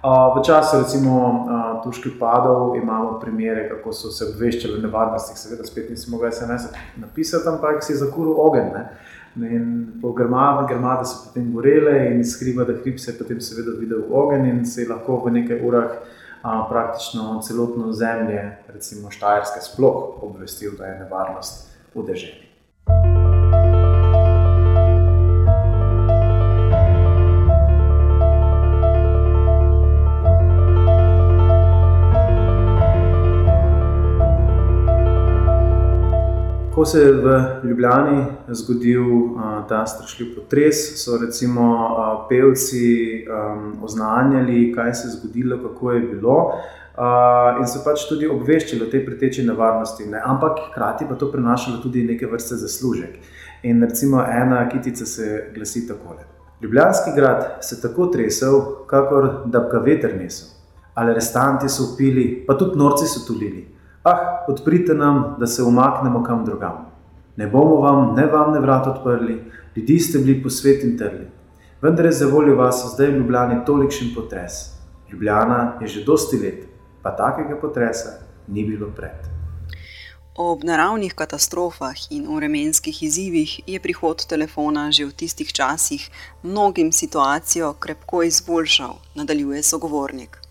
V 0.03 0.43
času, 0.43 0.81
recimo, 0.83 1.47
tuških 1.83 2.17
padov 2.19 2.75
imamo 2.75 3.19
primere, 3.19 3.69
kako 3.69 3.93
so 3.93 4.11
se 4.11 4.25
obveščali 4.33 4.75
o 4.75 4.83
nevarnostih, 4.83 5.37
seveda, 5.39 5.63
spet 5.63 5.89
nisem 5.89 6.11
mogel 6.11 6.31
SMS 6.31 6.67
napisati, 6.99 7.47
ampak 7.47 7.83
si 7.83 7.95
zakuril 7.95 8.35
ogenj. 8.37 8.73
Ne? 8.75 8.83
In 9.35 9.97
po 10.01 10.11
grmadi, 10.13 10.67
grmadi 10.73 11.07
so 11.09 11.23
potem 11.25 11.49
gorele 11.53 12.11
in 12.13 12.21
skriva, 12.25 12.67
da 12.69 12.73
hrib 12.73 12.99
se 13.01 13.11
je 13.11 13.17
potem 13.17 13.41
seveda 13.41 13.73
videl 13.79 14.03
ogenj 14.11 14.49
in 14.49 14.65
se 14.65 14.83
je 14.83 14.89
lahko 14.91 15.23
v 15.25 15.33
nekaj 15.39 15.61
urah 15.65 15.91
a, 16.43 16.67
praktično 16.69 17.41
celotno 17.41 17.91
zemlje, 17.93 18.57
recimo 18.73 19.11
Štajerske, 19.11 19.61
sploh 19.61 20.23
obvestil, 20.23 20.77
da 20.77 20.85
je 20.85 20.99
nevarnost 20.99 21.69
v 21.95 22.05
deželi. 22.05 22.52
Ko 36.75 36.85
se 36.85 36.99
je 36.99 37.11
v 37.11 37.41
Ljubljani 37.63 38.25
zgodil 38.47 39.03
a, 39.37 39.65
ta 39.69 39.85
strašljiv 39.85 40.35
potres, 40.35 40.75
so 40.97 41.17
recimo 41.21 41.65
a, 41.85 42.25
pevci 42.29 43.25
a, 43.29 43.57
oznanjali, 43.81 44.71
kaj 44.75 44.93
se 44.93 45.07
je 45.07 45.11
zgodilo, 45.11 45.57
kako 45.69 45.91
je 45.91 45.99
bilo. 45.99 46.37
Uh, 46.93 47.57
in 47.57 47.65
so 47.65 47.79
pač 47.81 48.03
tudi 48.05 48.27
obveščali 48.29 48.83
o 48.85 48.89
tej 48.89 49.01
preteči 49.01 49.41
nevarnosti, 49.47 50.05
ne? 50.05 50.19
ampak 50.21 50.59
hkrati 50.67 51.07
pa 51.09 51.15
to 51.17 51.31
prenašalo 51.31 51.79
tudi 51.81 52.03
neke 52.05 52.27
vrste 52.29 52.59
zaslužek. 52.61 53.15
In 53.65 53.81
recimo 53.81 54.21
ena 54.21 54.59
kitica 54.69 55.05
se 55.05 55.47
glasi 55.55 55.87
takole: 55.87 56.21
Ljubljanski 56.61 57.15
grad 57.15 57.65
se 57.65 57.81
tako 57.81 58.11
tresel, 58.13 58.59
kakor 58.85 59.29
da 59.45 59.59
bi 59.59 59.71
ga 59.71 59.81
veter 59.81 60.13
nesel. 60.21 60.53
Ali 60.93 61.13
restanti 61.13 61.69
so 61.69 61.93
upili, 61.93 62.43
pa 62.47 62.53
tudi 62.57 62.77
norci 62.77 63.09
so 63.09 63.25
tulili. 63.27 63.72
Ah, 64.03 64.45
odprite 64.47 64.93
nam, 64.93 65.35
da 65.39 65.47
se 65.47 65.63
umaknemo 65.63 66.23
kam 66.23 66.45
drugam. 66.45 66.85
Ne 67.35 67.47
bomo 67.47 67.75
vam, 67.75 68.15
ne 68.15 68.25
vam, 68.25 68.51
ne 68.53 68.59
vrat 68.59 68.87
odprli, 68.87 69.43
ljudi 69.75 69.99
ste 69.99 70.19
bili 70.19 70.43
po 70.43 70.49
svet 70.49 70.83
in 70.83 70.97
trli. 70.97 71.27
Vendar 71.81 72.05
je 72.05 72.11
za 72.11 72.27
voljo 72.27 72.55
vas 72.55 72.83
zdaj 72.93 73.07
v 73.07 73.17
Ljubljani 73.17 73.65
tolikšen 73.65 74.11
potres. 74.15 74.53
Ljubljana 75.11 75.77
je 75.81 75.87
že 75.87 76.03
dosti 76.03 76.37
let, 76.37 76.67
pa 77.01 77.15
takega 77.15 77.57
potresa 77.61 78.19
ni 78.47 78.65
bilo 78.65 78.91
pred. 78.95 79.33
Ob 80.35 80.63
naravnih 80.63 81.13
katastrofah 81.13 81.95
in 82.09 82.27
vremenskih 82.35 83.03
izzivih 83.03 83.59
je 83.67 83.79
prihod 83.79 84.25
telefona 84.27 84.91
že 84.91 85.05
v 85.05 85.13
tistih 85.13 85.53
časih 85.53 86.09
mnogim 86.43 86.91
situacijo 86.91 87.73
krepko 87.79 88.23
izboljšal, 88.23 88.95
nadaljuje 89.15 89.63
sogovornik. 89.63 90.42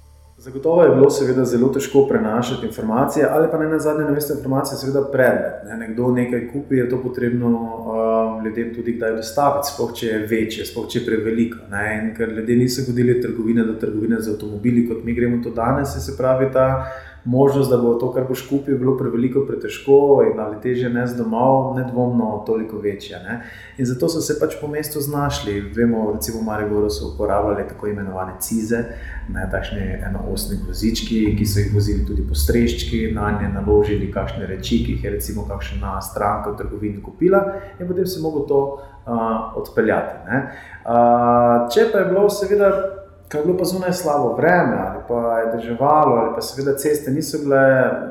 Zagotovo 0.43 0.83
je 0.83 0.95
bilo 0.95 1.11
seveda 1.11 1.45
zelo 1.45 1.69
težko 1.69 2.01
prenašati 2.09 2.67
informacije, 2.67 3.27
ali 3.31 3.49
pa 3.51 3.59
ne 3.59 3.69
na 3.69 3.79
zadnje, 3.79 4.05
da 4.05 4.11
veste, 4.11 4.35
informacije 4.37 4.79
seveda 4.79 5.05
predmet. 5.13 5.61
Ne? 5.69 5.77
Nekdo 5.77 6.09
nekaj 6.11 6.49
kupi, 6.53 6.77
je 6.77 6.89
to 6.91 6.99
potrebno 7.03 7.49
um, 7.49 8.45
ljudem 8.47 8.75
tudi 8.75 8.97
kdaj 8.97 9.15
dostaviti, 9.21 9.69
sploh 9.71 9.93
če 9.95 10.07
je 10.07 10.19
večje, 10.27 10.67
sploh 10.67 10.89
če 10.91 10.99
je 10.99 11.05
preveliko. 11.07 11.59
Ne? 11.71 11.85
In 12.01 12.11
ker 12.17 12.35
ljudje 12.35 12.57
niso 12.57 12.83
hodili 12.89 13.15
od 13.17 13.23
trgovine 13.23 13.65
do 13.71 13.77
trgovine 13.79 14.19
z 14.21 14.35
avtomobili, 14.35 14.89
kot 14.89 15.05
mi 15.05 15.15
gremo 15.15 15.39
to 15.45 15.55
danes, 15.55 15.95
se 16.07 16.17
pravi 16.19 16.51
ta 16.53 16.67
možnost, 17.25 17.71
da 17.71 17.76
bo 17.76 17.95
to, 17.95 18.12
kar 18.12 18.25
boš 18.29 18.49
kupil, 18.49 18.79
bilo 18.79 18.97
preveliko, 18.99 19.45
pretežko 19.47 20.23
in 20.33 20.41
ali 20.41 20.57
teže 20.62 20.88
ne 20.91 21.07
z 21.07 21.17
domov, 21.17 21.76
nedvomno 21.76 22.43
toliko 22.47 22.79
večja. 22.79 23.19
Ne? 23.23 23.43
In 23.79 23.87
zato 23.87 24.09
so 24.09 24.21
se 24.21 24.38
pač 24.41 24.57
po 24.61 24.69
mestu 24.69 25.00
znašli. 25.00 25.61
Vemo, 25.76 26.12
recimo 26.14 26.41
v 26.41 26.45
Mariboru 26.45 26.91
so 26.91 27.12
uporabljali 27.14 27.69
tako 27.69 27.87
imenovane 27.87 28.33
cize, 28.41 28.85
ne, 29.29 29.49
takšne 29.50 30.02
enoosni 30.09 30.59
vozički, 30.67 31.37
ki 31.38 31.47
so 31.47 31.61
jih 31.61 31.75
vozili 31.75 32.07
tudi 32.07 32.26
po 32.29 32.35
streščki, 32.35 33.12
na 33.14 33.31
nje 33.38 33.52
naložili 33.55 34.11
kakšne 34.12 34.47
reči, 34.47 34.83
ki 34.85 34.97
jih 34.97 35.05
je 35.05 35.11
recimo 35.11 35.47
kakšna 35.49 36.00
stranka 36.00 36.50
v 36.50 36.59
trgovini 36.59 37.02
kupila 37.02 37.45
in 37.81 37.87
potem 37.87 38.07
se 38.07 38.21
mogo 38.21 38.41
to 38.49 38.61
uh, 39.07 39.57
odpeljati. 39.62 40.19
Uh, 40.26 41.71
če 41.71 41.87
pa 41.93 42.02
je 42.02 42.11
bilo 42.11 42.26
seveda 42.31 43.02
Kaj 43.33 43.41
je 43.41 43.45
bilo 43.45 43.59
pa 43.59 43.65
zunaj 43.65 43.93
slabo 43.93 44.35
vreme, 44.37 44.77
ali 44.87 44.99
pa 45.09 45.39
je 45.39 45.57
državalo, 45.57 46.17
ali 46.17 46.35
pa 46.35 46.41
seveda 46.41 46.77
ceste 46.79 47.11
niso 47.11 47.39
bile 47.39 47.61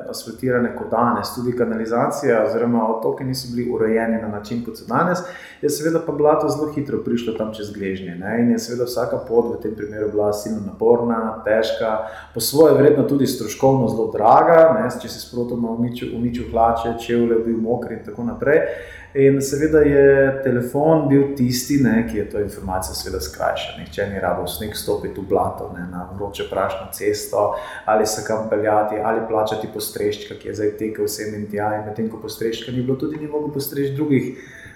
asfaltirane 0.09 0.75
kot 0.75 0.89
danes, 0.91 1.35
tudi 1.35 1.57
kanalizacija 1.57 2.43
oziroma 2.45 2.87
otoki 2.89 3.23
niso 3.23 3.47
bili 3.55 3.71
urejeni 3.71 4.21
na 4.21 4.27
način 4.27 4.65
kot 4.65 4.77
so 4.77 4.85
danes, 4.89 5.19
je 5.61 5.69
seveda 5.69 5.99
pa 6.05 6.11
blato 6.11 6.49
zelo 6.49 6.71
hitro 6.73 7.03
prišlo 7.05 7.33
tam 7.33 7.53
čez 7.53 7.69
gležnje. 7.73 8.15
Ne? 8.15 8.41
In 8.41 8.51
je 8.51 8.59
seveda 8.59 8.87
vsaka 8.89 9.19
pot 9.27 9.53
v 9.53 9.61
tem 9.61 9.75
primeru 9.75 10.09
bila 10.11 10.33
silno 10.33 10.61
naporna, 10.65 11.43
težka, 11.45 11.97
po 12.33 12.39
svoje 12.39 12.73
vredno 12.73 13.03
tudi 13.03 13.27
stroškovno 13.27 13.87
zelo 13.87 14.09
draga, 14.11 14.79
ne? 14.79 14.89
če 15.01 15.09
si 15.09 15.21
sprotoma 15.21 15.69
uničil, 15.69 16.17
uničil 16.17 16.49
hlače, 16.49 16.97
čevlje, 17.05 17.43
bil 17.45 17.61
mokri 17.61 17.99
in 17.99 18.03
tako 18.09 18.25
naprej. 18.25 18.65
In 19.13 19.41
seveda 19.43 19.79
je 19.83 20.39
telefon 20.43 21.09
bil 21.09 21.33
tisti, 21.35 21.81
ne, 21.83 22.05
ki 22.07 22.17
je 22.17 22.29
to 22.29 22.39
informacijo 22.39 23.19
skrajšal. 23.19 23.79
Nihče 23.79 24.05
ni 24.07 24.19
rabo 24.19 24.47
sneg 24.47 24.75
stopiti 24.75 25.19
v 25.19 25.27
blato, 25.27 25.67
ne, 25.75 25.83
na 25.91 26.07
vroče 26.15 26.43
prašno 26.49 26.87
cesto, 26.93 27.55
ali 27.85 28.05
se 28.05 28.23
kam 28.27 28.49
peljati, 28.49 28.95
ali 29.03 29.27
plačati 29.27 29.67
postreščka, 29.73 30.35
ki 30.39 30.47
je 30.47 30.55
zdaj 30.55 30.71
tekel 30.79 31.05
vsem 31.05 31.35
in 31.35 31.49
tja. 31.51 31.73
In 31.75 31.85
medtem 31.89 32.07
ko 32.09 32.21
postreščka 32.23 32.71
ni 32.71 32.85
bilo, 32.85 32.95
tudi 32.95 33.19
ni 33.19 33.27
mogel 33.27 33.51
postreči 33.51 33.95
drugih 33.95 34.31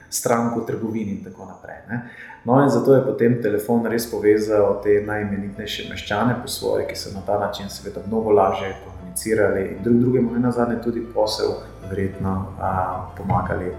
strank 0.10 0.58
v 0.58 0.66
trgovini 0.68 1.12
in 1.12 1.24
tako 1.24 1.48
naprej. 1.48 1.78
Ne. 1.90 2.02
No, 2.44 2.60
in 2.64 2.70
zato 2.70 2.94
je 2.94 3.06
potem 3.06 3.40
telefon 3.42 3.88
res 3.88 4.10
povezal 4.12 4.82
te 4.84 5.00
najimenitnejše 5.06 5.88
meščane 5.90 6.36
po 6.42 6.52
svoje, 6.52 6.90
ki 6.90 6.98
so 7.00 7.14
na 7.16 7.24
ta 7.26 7.40
način 7.40 7.72
seveda 7.72 8.04
mnogo 8.08 8.36
lažje 8.36 8.74
komunicirali 8.84 9.64
in 9.70 9.80
drug 9.84 10.04
drugemu, 10.04 10.36
ne 10.36 10.44
nazadnje, 10.44 10.82
tudi 10.84 11.06
posel 11.14 11.56
verjetno 11.90 12.36
a, 12.60 12.74
pomagali 13.18 13.72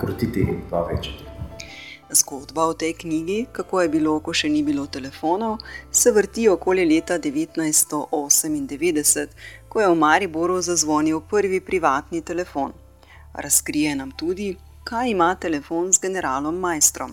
krotiti 0.00 0.40
in 0.40 0.60
pa 0.70 0.82
večati. 0.82 1.24
Zgodba 2.10 2.64
o 2.64 2.74
tej 2.74 2.92
knjigi, 2.92 3.46
kako 3.52 3.82
je 3.82 3.88
bilo, 3.88 4.20
ko 4.20 4.32
še 4.32 4.48
ni 4.48 4.62
bilo 4.64 4.86
telefonov, 4.86 5.58
se 5.92 6.12
vrti 6.12 6.48
okoli 6.48 6.86
leta 6.88 7.18
1998, 7.20 9.26
ko 9.68 9.80
je 9.80 9.88
v 9.88 9.94
Mariboru 9.94 10.60
zazvonil 10.64 11.20
prvi 11.20 11.60
privatni 11.60 12.22
telefon. 12.24 12.72
Razkrije 13.34 13.96
nam 13.96 14.10
tudi, 14.16 14.56
kaj 14.88 15.10
ima 15.10 15.34
telefon 15.34 15.92
z 15.92 16.00
generalom 16.00 16.56
Majstrom. 16.56 17.12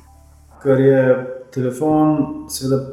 Ker 0.63 0.79
je 0.79 1.25
telefon, 1.51 2.47
seveda, 2.49 2.85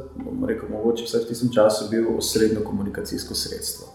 rekel, 0.47 0.69
mogoče 0.75 1.03
vsaj 1.07 1.21
v 1.23 1.27
tistem 1.31 1.49
času 1.55 1.87
bil 1.91 2.17
osrednjo 2.17 2.63
komunikacijsko 2.67 3.35
sredstvo. 3.35 3.87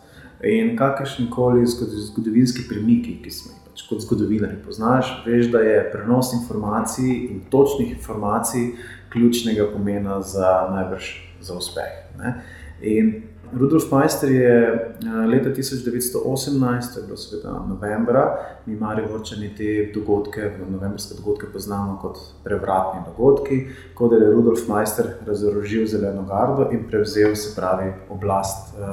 In 0.49 0.77
kakršni 0.79 1.31
koli 1.31 1.67
zgodovinski 1.67 2.69
premiki, 2.69 3.23
ki 3.23 3.31
smo 3.31 3.53
jih 3.53 3.68
kot 3.89 4.01
zgodovinar 4.03 4.51
poznaš, 4.67 5.11
veš, 5.27 5.51
da 5.53 5.59
je 5.59 5.91
prenos 5.93 6.33
informacij 6.33 7.11
in 7.31 7.41
točnih 7.51 7.91
informacij 7.97 8.71
ključnega 9.13 9.71
pomena 9.73 10.23
za 10.23 10.69
najbrž 10.71 11.05
za 11.41 11.55
uspeh. 11.55 11.93
Ne? 12.19 12.35
In 12.81 13.23
Rudolf 13.53 13.93
Meister 13.93 14.31
je 14.31 14.73
eh, 15.05 15.27
leta 15.27 15.51
1918, 15.51 16.95
to 16.95 17.01
je 17.01 17.07
bilo 17.07 17.17
seveda 17.17 17.65
novembra, 17.69 18.39
mi 18.67 18.77
mari 18.77 19.03
vrčani 19.13 19.55
te 19.57 19.91
dogodke, 19.95 20.51
novembrske 20.71 21.15
dogodke 21.17 21.47
poznamo 21.53 21.99
kot 22.03 22.19
prevratni 22.45 23.01
dogodki, 23.07 23.67
ko 23.95 24.13
je 24.15 24.33
Rudolf 24.33 24.69
Meister 24.69 25.07
razorožil 25.27 25.87
zeleno 25.87 26.23
gardo 26.23 26.69
in 26.73 26.85
prevzel 26.91 27.37
se 27.37 27.55
pravi 27.57 27.93
oblast 28.11 28.75
uh, 28.77 28.85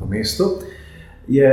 v 0.00 0.10
mestu. 0.10 0.44
Je 1.28 1.48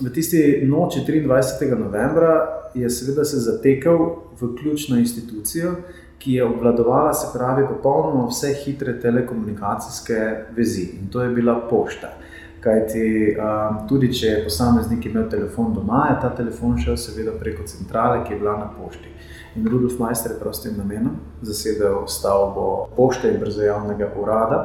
v 0.00 0.10
tisti 0.10 0.62
noči 0.66 1.00
23. 1.00 1.78
novembra 1.78 2.48
je 2.74 2.90
seveda 2.90 3.24
se 3.24 3.36
zatekel 3.36 3.98
v 4.40 4.56
ključno 4.56 4.98
institucijo, 4.98 5.74
ki 6.18 6.32
je 6.32 6.44
obvladovala, 6.44 7.14
se 7.14 7.38
pravi, 7.38 7.66
popolnoma 7.68 8.26
vse 8.28 8.54
hitre 8.64 9.00
telekomunikacijske 9.00 10.44
vezi 10.56 10.82
in 11.00 11.08
to 11.12 11.22
je 11.22 11.30
bila 11.30 11.60
pošta. 11.70 12.12
Kajti 12.60 13.36
um, 13.38 13.88
tudi, 13.88 14.12
če 14.12 14.26
je 14.26 14.44
posameznik 14.44 15.06
imel 15.06 15.28
telefon 15.30 15.74
doma, 15.74 16.06
je 16.10 16.16
ta 16.22 16.32
telefon 16.34 16.78
šel 16.82 16.96
seveda 16.96 17.36
preko 17.40 17.62
centrale, 17.66 18.24
ki 18.24 18.32
je 18.32 18.38
bila 18.38 18.56
na 18.58 18.70
pošti. 18.78 19.12
In 19.56 19.68
Rudolf 19.68 19.98
Majster 19.98 20.32
je 20.32 20.40
prostim 20.40 20.74
namenom 20.76 21.14
zasedel 21.42 22.06
stavbo 22.08 22.88
pošte 22.96 23.30
in 23.30 23.38
brzojavnega 23.40 24.10
urada, 24.20 24.58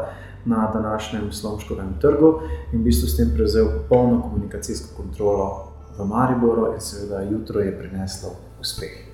na 0.45 0.71
današnjem 0.73 1.31
Slomškovem 1.31 1.97
trgu 2.01 2.39
in 2.73 2.79
v 2.79 2.83
bistvu 2.83 3.07
s 3.07 3.17
tem 3.17 3.31
prevzel 3.35 3.67
popolno 3.77 4.21
komunikacijsko 4.21 4.95
kontrolo 4.97 5.71
v 5.97 6.05
Mariboru, 6.05 6.73
in 6.73 6.81
seveda 6.81 7.21
jutro 7.21 7.59
je 7.59 7.79
prineslo 7.79 8.35
uspeh. 8.59 9.11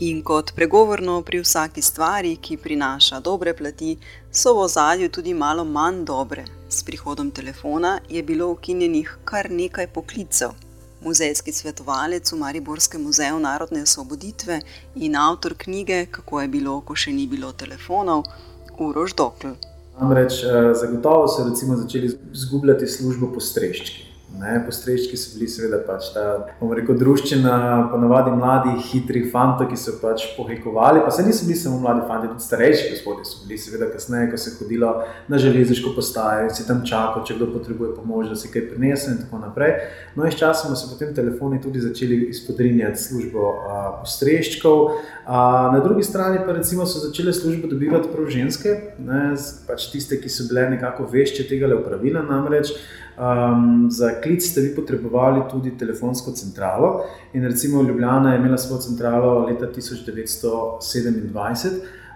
In 0.00 0.22
kot 0.24 0.54
pregovorno 0.56 1.22
pri 1.22 1.40
vsaki 1.40 1.82
stvari, 1.82 2.36
ki 2.36 2.56
prinaša 2.56 3.20
dobre 3.20 3.52
plati, 3.56 3.98
so 4.32 4.54
v 4.54 4.62
ozadju 4.64 5.08
tudi 5.08 5.34
malo 5.34 5.64
manj 5.64 6.04
dobre. 6.04 6.44
S 6.68 6.82
prihodom 6.82 7.30
telefona 7.30 7.98
je 8.08 8.22
bilo 8.22 8.48
ukinjenih 8.50 9.18
kar 9.24 9.50
nekaj 9.50 9.86
poklicev. 9.86 10.54
Muzejski 11.04 11.52
svetovalec 11.52 12.32
v 12.32 12.36
Mariborskem 12.36 13.02
muzeju 13.02 13.38
narodne 13.40 13.82
osvoboditve 13.82 14.60
in 14.96 15.16
avtor 15.16 15.54
knjige 15.54 16.06
Kako 16.06 16.40
je 16.40 16.48
bilo, 16.48 16.80
ko 16.80 16.96
še 16.96 17.12
ni 17.12 17.26
bilo 17.26 17.52
telefonov, 17.52 18.24
Urož 18.78 19.12
Dokl. 19.14 19.52
Namreč 20.00 20.42
eh, 20.44 20.74
zagotovo 20.74 21.28
so 21.28 21.44
začeli 21.76 22.12
izgubljati 22.32 22.86
službo 22.86 23.32
postreščki. 23.34 24.09
Ne, 24.38 24.62
postreški 24.66 25.16
so 25.18 25.32
bili, 25.34 25.48
seveda, 25.50 25.80
pač 25.82 26.12
ta, 26.14 26.22
bomo 26.60 26.76
rekel, 26.78 26.94
družščina, 27.00 27.54
ponavadi 27.90 28.30
mladi, 28.38 28.76
hitri 28.86 29.24
fanti, 29.32 29.66
ki 29.66 29.78
so 29.78 29.96
pač 29.98 30.22
pohajkovali. 30.36 31.02
Pa 31.02 31.10
se 31.10 31.24
niso 31.26 31.48
bili 31.48 31.58
samo 31.58 31.80
mladi 31.82 32.04
fanti, 32.06 32.30
tudi 32.30 32.46
starejši 32.46 32.92
gospodje 32.92 33.26
so 33.26 33.42
bili, 33.42 33.58
seveda, 33.58 33.88
kasneje, 33.90 34.28
ko 34.30 34.38
se 34.38 34.52
je 34.52 34.56
hodilo 34.60 34.92
na 35.28 35.40
železniško 35.42 35.92
postajo 35.96 36.46
in 36.46 36.54
si 36.54 36.66
tam 36.68 36.84
čakal, 36.86 37.24
če 37.26 37.36
kdo 37.40 37.50
potrebuje 37.56 37.96
pomoč, 37.96 38.30
da 38.30 38.38
si 38.38 38.52
kaj 38.54 38.68
prinese 38.70 39.10
in 39.16 39.18
tako 39.24 39.42
naprej. 39.42 39.74
No, 40.14 40.22
in 40.24 40.36
sčasoma 40.36 40.78
so 40.78 40.92
potem 40.92 41.10
telefoni 41.16 41.58
tudi 41.60 41.82
začeli 41.82 42.20
izpodrinjati 42.30 43.02
službo 43.02 43.50
a, 43.50 43.82
postreščkov. 43.98 44.86
A, 45.26 45.42
na 45.74 45.82
drugi 45.82 46.06
strani 46.06 46.38
pa 46.46 46.54
recimo 46.54 46.86
so 46.86 47.02
začele 47.02 47.34
službo 47.34 47.68
dobivati 47.68 48.14
prav 48.14 48.30
ženske, 48.30 48.78
ne, 49.02 49.34
pač 49.66 49.90
tiste, 49.90 50.22
ki 50.22 50.30
so 50.30 50.46
bile 50.48 50.68
nekako 50.78 51.10
vešče 51.10 51.50
tega 51.50 51.66
le 51.66 51.82
upravila 51.82 52.22
namreč. 52.30 52.76
Um, 53.20 53.86
za 53.90 54.10
klic 54.22 54.44
ste 54.44 54.60
vi 54.60 54.74
potrebovali 54.74 55.40
tudi 55.50 55.78
telefonsko 55.78 56.30
centralo. 56.30 57.04
In 57.32 57.44
recimo 57.44 57.82
Ljubljana 57.82 58.32
je 58.32 58.38
imela 58.38 58.58
svojo 58.58 58.80
centralo 58.80 59.46
leta 59.46 59.66
1927, 59.66 61.70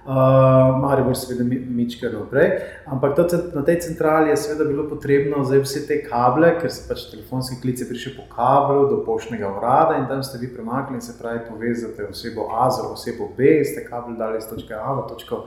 uh, 0.04 0.80
Maribor 0.80 1.16
seveda 1.16 1.44
Mička 1.68 2.08
naprej. 2.08 2.50
Ampak 2.86 3.18
na 3.54 3.62
tej 3.62 3.80
centrali 3.80 4.30
je 4.30 4.36
seveda 4.36 4.64
bilo 4.64 4.88
potrebno 4.88 5.44
za 5.44 5.60
vse 5.60 5.86
te 5.86 6.08
kable, 6.08 6.60
ker 6.60 6.72
se 6.72 6.88
pač 6.88 6.98
telefonski 7.10 7.60
klic 7.60 7.80
je 7.80 7.88
prišel 7.88 8.12
po 8.16 8.22
kablu 8.36 8.88
do 8.88 9.04
poštnega 9.04 9.52
urada 9.58 9.96
in 10.00 10.08
tam 10.08 10.22
ste 10.22 10.38
vi 10.38 10.54
premaknili, 10.54 11.02
se 11.02 11.18
pravi 11.20 11.38
povezate 11.48 12.08
osebo 12.08 12.48
A 12.64 12.70
z 12.70 12.80
osebo 12.92 13.28
B, 13.36 13.64
ste 13.64 13.84
kabel 13.84 14.16
dali 14.16 14.38
iz 14.38 14.48
točke 14.48 14.74
A 14.74 14.94
v 14.94 15.08
točko 15.08 15.36
B. 15.36 15.42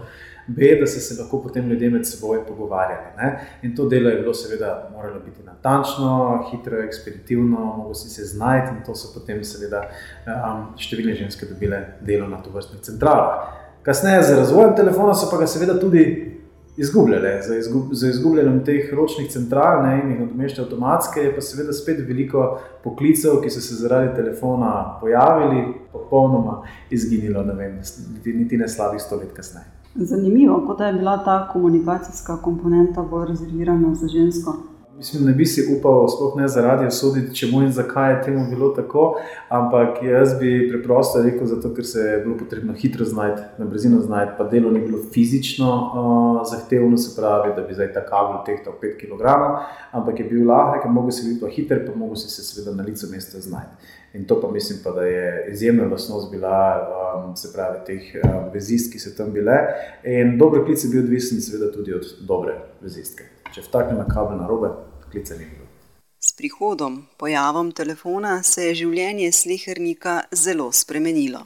B, 0.48 0.78
da 0.80 0.88
so 0.88 1.00
se 1.00 1.22
lahko 1.22 1.42
potem 1.44 1.70
ljudje 1.70 1.90
med 1.90 2.08
seboj 2.08 2.46
pogovarjali. 2.48 3.16
Ne? 3.18 3.48
In 3.62 3.76
to 3.76 3.90
delo 3.90 4.10
je 4.10 4.22
bilo, 4.22 4.34
seveda, 4.34 4.90
moralo 4.94 5.20
biti 5.20 5.44
natančno, 5.46 6.44
hitro, 6.52 6.82
ekspeditivno, 6.84 7.74
mogo 7.78 7.94
si 7.94 8.10
se 8.10 8.26
znajti, 8.26 8.78
in 8.78 8.84
to 8.86 8.96
so 8.96 9.12
potem, 9.14 9.44
seveda, 9.44 9.84
um, 10.26 10.64
številne 10.80 11.18
ženske 11.20 11.50
dobile 11.50 11.84
delo 12.02 12.30
na 12.32 12.42
to 12.44 12.54
vrstnih 12.56 12.82
centralah. 12.82 13.54
Kasneje, 13.84 14.24
z 14.24 14.40
razvojem 14.42 14.76
telefona, 14.76 15.14
so 15.16 15.30
pa 15.32 15.40
ga 15.40 15.48
seveda 15.48 15.80
tudi 15.80 16.04
izgubljali. 16.78 17.30
Za, 17.48 17.56
izgub, 17.58 17.84
za 17.92 18.10
izgubljenjem 18.10 18.66
teh 18.66 18.94
ročnih 18.94 19.32
central 19.32 19.84
ne, 19.84 20.02
in 20.04 20.12
jih 20.12 20.20
nadomešča 20.20 20.62
avtomatske, 20.64 21.20
je 21.20 21.36
pa 21.36 21.42
seveda 21.42 21.74
spet 21.74 22.04
veliko 22.08 22.60
poklicev, 22.84 23.40
ki 23.44 23.50
so 23.50 23.62
se 23.62 23.80
zaradi 23.82 24.16
telefona 24.16 25.00
pojavili, 25.02 25.64
popolnoma 25.92 26.62
izginilo, 26.90 27.44
ne 27.44 27.54
vem, 27.54 27.80
niti, 28.14 28.34
niti 28.34 28.58
ne 28.58 28.70
slabih 28.70 29.02
sto 29.02 29.16
let 29.16 29.34
kasneje. 29.34 29.77
Zanimivo, 30.00 30.64
kot 30.68 30.80
je 30.80 30.94
bila 30.94 31.18
ta 31.26 31.48
komunikacijska 31.54 32.38
komponenta 32.42 33.02
bolj 33.02 33.28
rezervirana 33.28 33.96
za 33.96 34.08
žensko. 34.08 34.56
Mislim, 34.98 35.26
ne 35.26 35.34
bi 35.34 35.46
si 35.46 35.62
upal, 35.78 36.08
sploh 36.10 36.34
ne 36.40 36.48
zaradi 36.50 36.88
osuditi, 36.90 37.36
če 37.38 37.48
mu 37.52 37.60
in 37.62 37.70
zakaj 37.72 38.12
je 38.12 38.22
temu 38.26 38.46
bilo 38.50 38.72
tako, 38.74 39.04
ampak 39.54 40.00
jaz 40.02 40.34
bi 40.40 40.50
preprosto 40.72 41.22
rekel, 41.22 41.46
zato, 41.46 41.70
ker 41.78 41.86
se 41.86 42.02
je 42.02 42.16
bilo 42.24 42.34
potrebno 42.40 42.74
hitro 42.74 43.06
znajti, 43.06 43.44
na 43.62 43.68
brzino 43.70 44.00
znajti, 44.02 44.34
pa 44.40 44.48
delo 44.50 44.72
ni 44.74 44.82
bilo 44.82 45.04
fizično 45.14 45.70
uh, 45.70 46.40
zahtevno, 46.50 46.98
se 46.98 47.14
pravi, 47.20 47.54
da 47.56 47.68
bi 47.68 47.78
zdaj 47.78 47.92
ta 47.94 48.06
kabel 48.10 48.42
tehtal 48.46 48.74
5 48.82 48.98
kg, 49.04 49.38
ampak 49.92 50.20
je 50.20 50.26
bil 50.32 50.50
lahek, 50.50 50.90
mogel 50.90 51.14
si 51.14 51.30
biti 51.30 51.44
pa 51.46 51.54
hiter, 51.54 51.86
pa 51.86 51.94
mogel 51.94 52.18
si 52.18 52.34
se 52.34 52.48
seveda 52.50 52.74
na 52.80 52.90
licu 52.90 53.12
mesta 53.14 53.38
znajti. 53.38 53.94
In 54.18 54.26
to 54.26 54.42
pa 54.42 54.50
mislim, 54.52 54.82
pa, 54.84 54.98
da 54.98 55.06
je 55.06 55.48
izjemna 55.52 55.86
lastnost 55.92 56.32
bila, 56.32 56.58
um, 56.90 57.36
se 57.36 57.54
pravi, 57.54 57.86
teh 57.86 58.14
um, 58.24 58.50
vezist, 58.54 58.90
ki 58.90 59.00
so 59.00 59.14
tam 59.18 59.30
bile. 59.30 59.62
In 60.04 60.40
dober 60.42 60.66
klic 60.66 60.82
je 60.84 60.90
bil 60.90 61.06
odvisen, 61.06 61.42
seveda, 61.42 61.70
tudi 61.72 61.94
od 61.94 62.16
dobre 62.26 62.58
vezistke. 62.82 63.37
Če 63.54 63.64
vtaknemo 63.68 64.06
kabel 64.10 64.38
na 64.40 64.48
robe, 64.48 64.70
klica 65.12 65.36
ni 65.38 65.46
bilo. 65.46 65.68
S 66.20 66.34
prihodom, 66.38 67.06
pojavom 67.18 67.72
telefona 67.72 68.42
se 68.44 68.68
je 68.68 68.80
življenje 68.82 69.32
slehernika 69.32 70.22
zelo 70.32 70.72
spremenilo. 70.72 71.44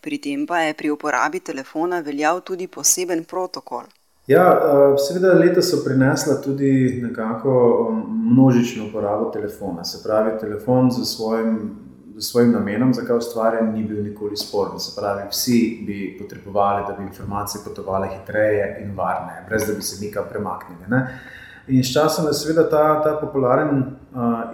Pri 0.00 0.18
tem 0.22 0.46
pa 0.46 0.62
je 0.64 0.74
pri 0.78 0.90
uporabi 0.94 1.40
telefona 1.40 2.00
veljal 2.00 2.40
tudi 2.46 2.66
poseben 2.66 3.24
protokol. 3.24 3.86
Ja, 4.26 4.46
eh, 4.50 4.98
seveda, 4.98 5.34
leta 5.38 5.62
so 5.62 5.84
prinesla 5.84 6.40
tudi 6.42 7.00
nekako 7.02 7.52
um, 7.88 8.00
množično 8.32 8.88
uporabo 8.88 9.30
telefona. 9.30 9.84
Se 9.84 10.02
pravi, 10.02 10.38
telefon 10.40 10.90
za 10.90 11.04
svojim, 11.04 11.76
svojim 12.20 12.52
namenom, 12.52 12.94
za 12.94 13.02
kaj 13.02 13.16
ustvarjen, 13.16 13.72
ni 13.72 13.84
bil 13.84 14.02
nikoli 14.04 14.36
sporen. 14.36 14.78
Se 14.80 15.00
pravi, 15.00 15.28
vsi 15.30 15.82
bi 15.86 16.16
potrebovali, 16.20 16.84
da 16.88 16.94
bi 16.98 17.02
informacije 17.02 17.62
potovale 17.64 18.08
hitreje 18.08 18.82
in 18.84 18.96
varneje, 18.96 19.44
brez 19.48 19.66
da 19.66 19.74
bi 19.74 19.82
se 19.82 20.04
nekam 20.04 20.24
premaknili. 20.30 20.88
Ne? 20.88 21.18
In 21.66 21.84
sčasoma 21.84 22.28
je 22.28 22.34
seveda 22.34 22.70
ta, 22.70 23.02
ta 23.02 23.18
popularen 23.20 23.84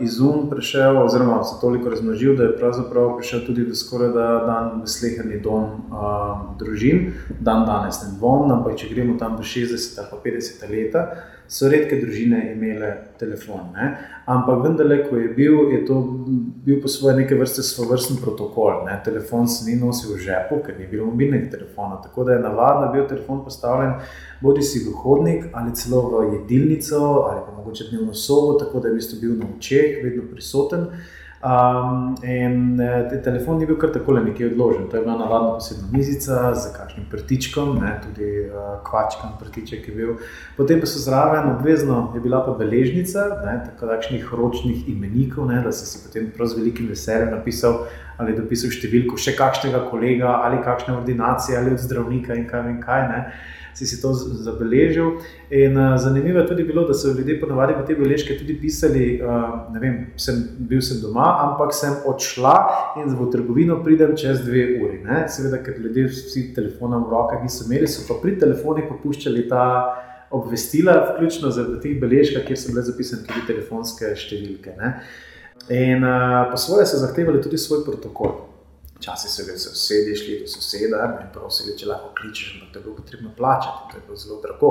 izum 0.00 0.50
prišel, 0.50 1.04
oziroma 1.04 1.42
se 1.45 1.61
toliko 1.61 1.90
razmnožil, 1.90 2.37
da 2.37 2.42
je 2.42 2.57
pravzaprav 2.57 3.16
prišel 3.16 3.40
tudi 3.47 3.64
do 3.64 3.75
skoraj 3.75 4.09
da 4.09 4.26
dan 4.47 4.87
slehrni 4.87 5.40
dom 5.40 5.64
uh, 5.64 6.57
družin, 6.59 7.12
dan 7.40 7.66
danes 7.66 8.02
ne 8.02 8.16
dvom, 8.19 8.50
ampak 8.50 8.76
če 8.81 8.90
gremo 8.95 9.19
tam 9.19 9.37
v 9.38 9.47
60 9.47 10.00
ali 10.02 10.21
50 10.25 10.66
leta, 10.71 11.04
so 11.52 11.69
redke 11.69 11.99
družine 12.00 12.40
imele 12.54 12.90
telefon. 13.21 13.71
Ne? 13.76 13.92
Ampak 14.26 14.62
vendarle, 14.64 15.02
ko 15.09 15.19
je 15.21 15.28
bil, 15.37 15.71
je 15.75 15.83
to 15.87 16.00
bil 16.64 16.81
po 16.83 16.88
svoje 16.88 17.16
neke 17.21 17.37
vrste 17.37 17.62
svovrsten 17.62 18.16
protokol. 18.23 18.87
Ne? 18.87 18.97
Telefon 19.04 19.49
se 19.49 19.69
ni 19.69 19.76
nosil 19.76 20.14
v 20.14 20.23
žepu, 20.25 20.62
ker 20.66 20.78
ni 20.78 20.88
bilo 20.90 21.11
mobilnega 21.11 21.50
telefona. 21.52 22.00
Tako 22.02 22.25
da 22.25 22.38
je 22.38 22.45
navadno 22.47 22.92
bil 22.95 23.07
telefon 23.09 23.45
postavljen 23.45 23.99
bodi 24.42 24.62
si 24.62 24.83
v 24.83 24.92
hodnik 24.92 25.45
ali 25.52 25.75
celo 25.75 26.11
v 26.11 26.35
jedilnico 26.35 26.99
ali 27.31 27.40
pa 27.47 27.52
mogoče 27.57 27.85
dnevno 27.90 28.14
sobo, 28.14 28.59
tako 28.59 28.81
da 28.81 28.88
je 28.88 28.92
v 28.92 28.97
bistvu 28.97 29.21
bil 29.21 29.37
na 29.38 29.47
očeh, 29.56 30.00
vedno 30.04 30.28
prisoten. 30.30 30.88
Um, 31.42 32.14
in 32.23 32.80
eh, 32.80 33.09
te 33.11 33.16
telefon 33.18 33.56
ni 33.59 33.66
bil 33.66 33.75
kar 33.75 33.90
tako 33.90 34.14
nekje 34.14 34.52
odložen. 34.52 34.85
To 34.90 34.97
je 34.97 35.02
bila 35.02 35.16
navadna 35.18 35.56
posebna 35.56 35.88
mizica 35.90 36.52
z 36.54 36.71
kakšnim 36.76 37.09
prtičkom, 37.11 37.80
ne, 37.82 37.97
tudi 38.04 38.28
uh, 38.47 38.76
kvačkam 38.87 39.32
prtiček 39.40 39.88
je 39.88 39.94
bil. 39.94 40.12
Potem 40.56 40.78
pa 40.78 40.87
so 40.87 41.02
zraven 41.02 41.50
obvezno 41.50 42.12
je 42.14 42.23
bila 42.23 42.44
pa 42.47 42.54
beležnica, 42.54 43.25
ne, 43.42 43.56
tako 43.66 43.90
takšnih 43.90 44.28
ročnih 44.30 44.87
imenikov, 44.94 45.49
ne, 45.50 45.59
da 45.64 45.73
si 45.75 45.87
si 45.87 45.99
potem 46.06 46.30
prav 46.30 46.47
z 46.47 46.61
velikim 46.61 46.87
veseljem 46.87 47.35
napisal 47.35 47.88
ali 48.23 48.37
dopisal 48.38 48.71
številko 48.71 49.18
še 49.18 49.35
kakšnega 49.35 49.82
kolega 49.90 50.37
ali 50.47 50.62
kakšne 50.62 50.94
ordinacije 50.94 51.59
ali 51.59 51.75
od 51.75 51.82
zdravnika 51.82 52.38
in 52.38 52.47
kaj 52.47 52.71
in 52.71 52.78
kaj. 52.87 53.09
Ne 53.11 53.21
si, 53.74 53.86
si 53.86 54.00
to 54.02 54.12
zabeležil. 54.14 55.20
In, 55.50 55.76
uh, 55.78 55.96
zanimivo 55.96 56.38
je 56.38 56.46
tudi 56.46 56.64
bilo, 56.64 56.84
da 56.88 56.94
so 56.94 57.12
ljudje 57.12 57.40
ponovadi 57.40 57.74
te 57.86 57.94
beležke 57.94 58.38
tudi 58.38 58.56
pisali, 58.60 59.20
uh, 59.22 59.80
vem, 59.80 60.12
sem, 60.16 60.42
bil 60.58 60.82
sem 60.82 61.00
doma, 61.02 61.26
ampak 61.46 61.74
sem 61.74 61.96
odšla 62.06 62.56
in 63.02 63.16
v 63.16 63.30
trgovino 63.32 63.80
pridem 63.84 64.16
čez 64.16 64.44
dve 64.44 64.64
uri. 64.82 65.02
Ne? 65.04 65.24
Seveda, 65.28 65.62
ker 65.64 65.80
ljudje 65.80 66.08
vsi 66.12 66.46
telefona 66.54 67.00
v 67.02 67.10
rokah 67.10 67.42
niso 67.42 67.66
imeli, 67.66 67.88
so 67.88 68.06
pa 68.08 68.20
pri 68.22 68.38
telefonih 68.38 68.88
popuščali 68.92 69.48
ta. 69.48 69.66
Obvestila, 70.32 70.94
vključno 71.10 71.50
z 71.52 71.74
teh 71.82 71.98
beležkah, 72.00 72.46
kjer 72.46 72.56
so 72.56 72.70
bile 72.72 72.80
zapisane 72.86 73.26
tudi 73.26 73.42
telefonske 73.50 74.14
številke. 74.16 74.72
Ne? 74.78 74.94
In 75.68 76.06
uh, 76.08 76.46
po 76.48 76.56
svoje 76.56 76.86
so 76.88 76.96
zahtevali 77.02 77.42
tudi 77.44 77.60
svoj 77.60 77.84
protokol. 77.84 78.51
Včasih 79.02 79.30
so 79.30 79.44
bili 79.47 79.59
sosedje 79.59 80.16
šli 80.16 80.35
do 80.40 80.47
soseda 80.47 80.99
in 81.21 81.30
prosili, 81.35 81.73
če 81.78 81.88
lahko 81.90 82.12
kličeš, 82.21 82.50
ampak 82.54 82.68
to 82.73 82.78
je 82.78 82.82
bilo 82.85 82.94
potrebno 82.97 83.30
plačati, 83.37 83.88
to 83.90 83.97
je 83.97 84.02
bilo 84.06 84.16
zelo 84.16 84.37
drago. 84.44 84.71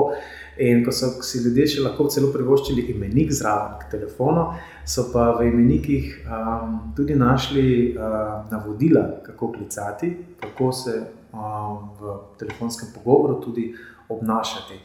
In 0.56 0.80
ko 0.86 0.94
so 0.96 1.10
si 1.20 1.42
ljudje 1.44 1.66
še 1.74 1.84
lahko 1.84 2.06
celo 2.08 2.30
privoščili 2.32 2.86
imenik 2.94 3.34
zraven 3.36 3.76
k 3.82 3.90
telefonu, 3.92 4.46
so 4.88 5.04
pa 5.12 5.26
v 5.36 5.50
imenikih 5.50 6.16
um, 6.24 6.78
tudi 6.96 7.18
našli 7.20 7.66
uh, 7.92 8.48
navodila, 8.54 9.04
kako 9.28 9.52
klicati, 9.58 10.14
kako 10.40 10.72
se 10.80 10.96
um, 10.96 11.92
v 12.00 12.16
telefonskem 12.40 12.88
pogovoru 12.96 13.36
tudi 13.44 13.74
obnašati. 14.08 14.80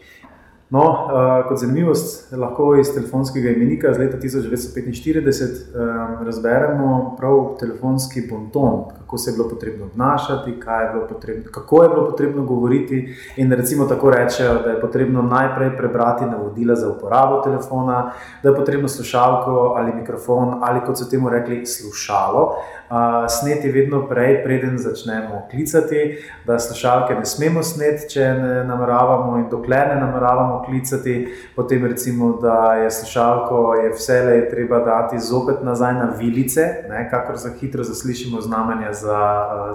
No, 0.75 0.83
uh, 0.83 1.47
kot 1.47 1.63
zanimivost, 1.63 2.33
lahko 2.35 2.73
iz 2.75 2.91
telefonskega 2.91 3.55
imenika 3.55 3.95
iz 3.95 4.03
leta 4.03 4.19
1945 4.19 5.71
um, 5.71 6.23
razberemo 6.27 7.15
prav 7.15 7.53
telefonski 7.59 8.27
bonton, 8.27 8.96
kako 9.07 9.17
se 9.17 9.31
je 9.31 9.35
bilo 9.35 9.49
potrebno 9.49 9.85
obnašati, 9.85 10.51
je 10.51 10.89
bilo 10.93 11.07
potrebno, 11.07 11.43
kako 11.51 11.83
je 11.83 11.89
bilo 11.89 12.05
potrebno 12.05 12.43
govoriti. 12.43 13.15
In 13.35 13.51
recimo 13.51 13.85
tako 13.85 14.09
rečejo, 14.09 14.53
da 14.63 14.69
je 14.69 14.81
potrebno 14.81 15.21
najprej 15.21 15.77
prebrati 15.77 16.25
navodila 16.25 16.75
za 16.75 16.89
uporabo 16.89 17.41
telefona, 17.41 18.11
da 18.43 18.49
je 18.49 18.55
potrebno 18.55 18.87
slušalko 18.87 19.51
ali 19.77 19.95
mikrofon 19.95 20.59
ali 20.61 20.81
kot 20.85 20.97
so 20.97 21.05
temu 21.05 21.29
rekli, 21.29 21.65
slušalo 21.65 22.55
sneti 23.29 23.71
vedno 23.71 24.07
prej, 24.07 24.43
preden 24.43 24.77
začnemo 24.77 25.47
klicati, 25.51 26.17
da 26.45 26.59
slušalke 26.59 27.15
ne 27.15 27.25
smemo 27.25 27.63
sneti, 27.63 28.09
če 28.09 28.19
ne 28.19 28.63
nameravamo 28.63 29.37
in 29.37 29.49
dokler 29.49 29.87
ne 29.87 29.99
nameravamo 30.01 30.63
klicati, 30.65 31.27
potem 31.55 31.85
recimo, 31.85 32.37
da 32.41 32.73
je 32.73 32.91
slušalko, 32.91 33.73
je 33.83 33.89
vse 33.93 34.21
le 34.23 34.49
treba 34.49 34.79
dati 34.79 35.19
zopet 35.19 35.63
nazaj 35.63 35.93
na 35.93 36.13
vilice, 36.19 36.61
ne, 36.89 37.07
kakor 37.11 37.35
za 37.37 37.49
hitro 37.59 37.83
zaslišimo 37.83 38.41
znamenje 38.41 38.93
za 39.01 39.19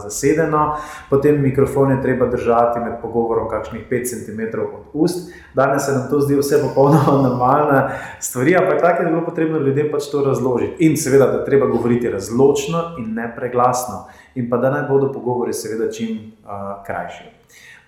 zasedeno, 0.02 0.76
potem 1.11 1.42
mikrofon 1.42 1.90
je 1.90 2.02
treba 2.02 2.26
držati 2.26 2.80
med 2.80 2.92
pogovorom 3.02 3.48
kakšnih 3.48 3.87
5 3.90 4.11
cm 4.11 4.61
od 4.61 4.85
ust. 4.92 5.32
Danes 5.54 5.87
se 5.87 5.92
nam 5.92 6.11
to 6.11 6.20
zdi 6.20 6.37
vse 6.37 6.62
popolnoma 6.62 7.22
normalna 7.28 7.90
stvar, 8.20 8.46
ampak 8.62 8.80
tako 8.80 9.02
je 9.02 9.08
bilo 9.08 9.24
potrebno 9.24 9.58
ljudem 9.58 9.88
pač 9.92 10.11
to 10.11 10.24
razložiti. 10.24 10.85
In 10.87 10.96
seveda, 10.96 11.26
da 11.26 11.44
treba 11.44 11.66
govoriti 11.66 12.11
razločno 12.11 12.82
in 12.98 13.14
ne 13.14 13.32
preglasno, 13.37 14.06
in 14.35 14.50
pa 14.50 14.56
da 14.56 14.70
naj 14.70 14.88
bodo 14.88 15.12
pogovori, 15.12 15.52
seveda, 15.52 15.90
čim 15.92 16.32
uh, 16.44 16.85
krajši. 16.87 17.24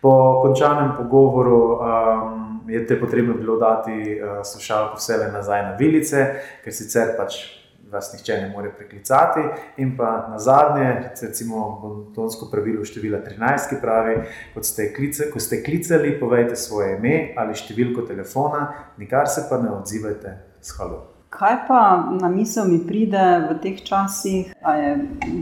Po 0.00 0.40
končanem 0.42 0.92
pogovoru 0.98 1.60
um, 1.72 2.60
je 2.68 2.86
te 2.86 3.00
potrebno 3.00 3.34
bilo 3.34 3.56
dati 3.56 3.92
uh, 3.92 4.42
slušalko 4.44 4.96
vse 4.96 5.30
nazaj 5.32 5.62
na 5.62 5.76
vilice, 5.78 6.26
ker 6.64 6.72
sicer 6.72 7.14
pač 7.16 7.63
vas 7.92 8.12
nihče 8.12 8.40
ne 8.40 8.48
more 8.50 8.70
preklicati. 8.76 9.40
In 9.76 9.96
pa 9.96 10.28
na 10.30 10.38
zadnje, 10.38 11.10
recimo, 11.22 11.78
bontonsko 11.82 12.48
pravilo 12.50 12.84
števila 12.84 13.18
13, 13.18 13.68
ki 13.70 13.80
pravi, 13.80 14.16
ste 14.60 14.92
klice, 14.96 15.30
ko 15.32 15.40
ste 15.40 15.62
klicali, 15.62 16.18
povejte 16.20 16.56
svoje 16.56 16.96
ime 16.98 17.34
ali 17.36 17.56
številko 17.56 18.06
telefona, 18.08 18.68
nikar 18.98 19.28
se 19.28 19.46
pa 19.50 19.60
ne 19.62 19.72
odzivajte 19.78 20.38
s 20.60 20.78
halo. 20.78 21.02
Kaj 21.34 21.56
pa 21.66 21.80
na 22.20 22.28
misel 22.30 22.68
mi 22.70 22.78
pride 22.86 23.22
v 23.48 23.56
teh 23.62 23.80
časih, 23.82 24.52
da 24.62 24.76
je 24.78 24.92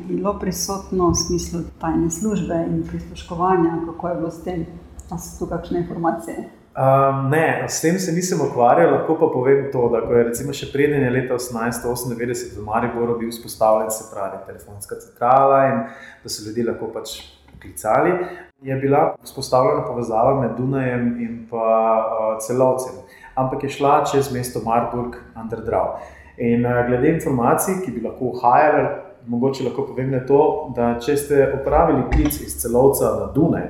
bilo 0.09 0.38
prisotno 0.40 1.11
v 1.12 1.18
smislu 1.20 1.61
tajne 1.83 2.09
službe 2.11 2.62
in 2.64 2.81
prisluškovanja, 2.88 3.83
kako 3.90 4.09
je 4.09 4.14
bilo 4.22 4.31
s 4.33 4.40
tem, 4.46 4.64
da 5.11 5.18
so 5.20 5.37
tu 5.38 5.50
kakšne 5.50 5.85
informacije? 5.85 6.48
Um, 6.73 7.29
ne, 7.29 7.65
s 7.69 7.83
tem 7.85 7.99
se 8.01 8.13
nisem 8.13 8.41
ukvarjal, 8.41 8.95
lahko 8.95 9.19
pa 9.21 9.29
povem 9.33 9.67
to, 9.73 9.91
da 9.93 10.01
je 10.01 10.25
recimo 10.25 10.55
še 10.57 10.71
preden 10.73 11.05
je 11.05 11.11
leta 11.13 11.37
1898 11.37 12.57
v 12.57 12.65
Mariboru 12.65 13.19
bil 13.21 13.29
vzpostavljen, 13.29 13.91
se 13.93 14.09
pravi, 14.09 14.41
telefonska 14.47 14.97
centrala 15.03 15.59
in 15.69 15.83
da 16.25 16.33
so 16.33 16.47
ljudje 16.47 16.65
lahko 16.71 16.89
pač 16.95 17.19
klicali, 17.61 18.15
je 18.65 18.77
bila 18.81 19.13
vzpostavljena 19.21 19.85
povezava 19.85 20.33
med 20.41 20.57
Dunajem 20.57 21.05
in 21.21 21.35
pa 21.51 21.67
uh, 21.69 22.41
celovcem 22.41 23.03
ampak 23.35 23.63
je 23.65 23.69
šla 23.71 24.05
čez 24.05 24.33
mesto 24.33 24.61
Marburg, 24.65 25.17
Andrdrav. 25.35 26.01
In 26.37 26.67
uh, 26.67 26.87
glede 26.87 27.15
informacij, 27.15 27.81
ki 27.85 27.91
bi 27.91 28.05
lahko 28.07 28.33
uhajale, 28.33 28.85
mogoče 29.27 29.65
lahko 29.65 29.87
povem 29.87 30.15
to, 30.27 30.73
da 30.77 30.97
če 31.01 31.17
ste 31.17 31.47
upravili 31.61 32.09
klic 32.13 32.41
iz 32.41 32.57
celovca 32.63 33.13
na 33.21 33.29
Dunaj, 33.35 33.69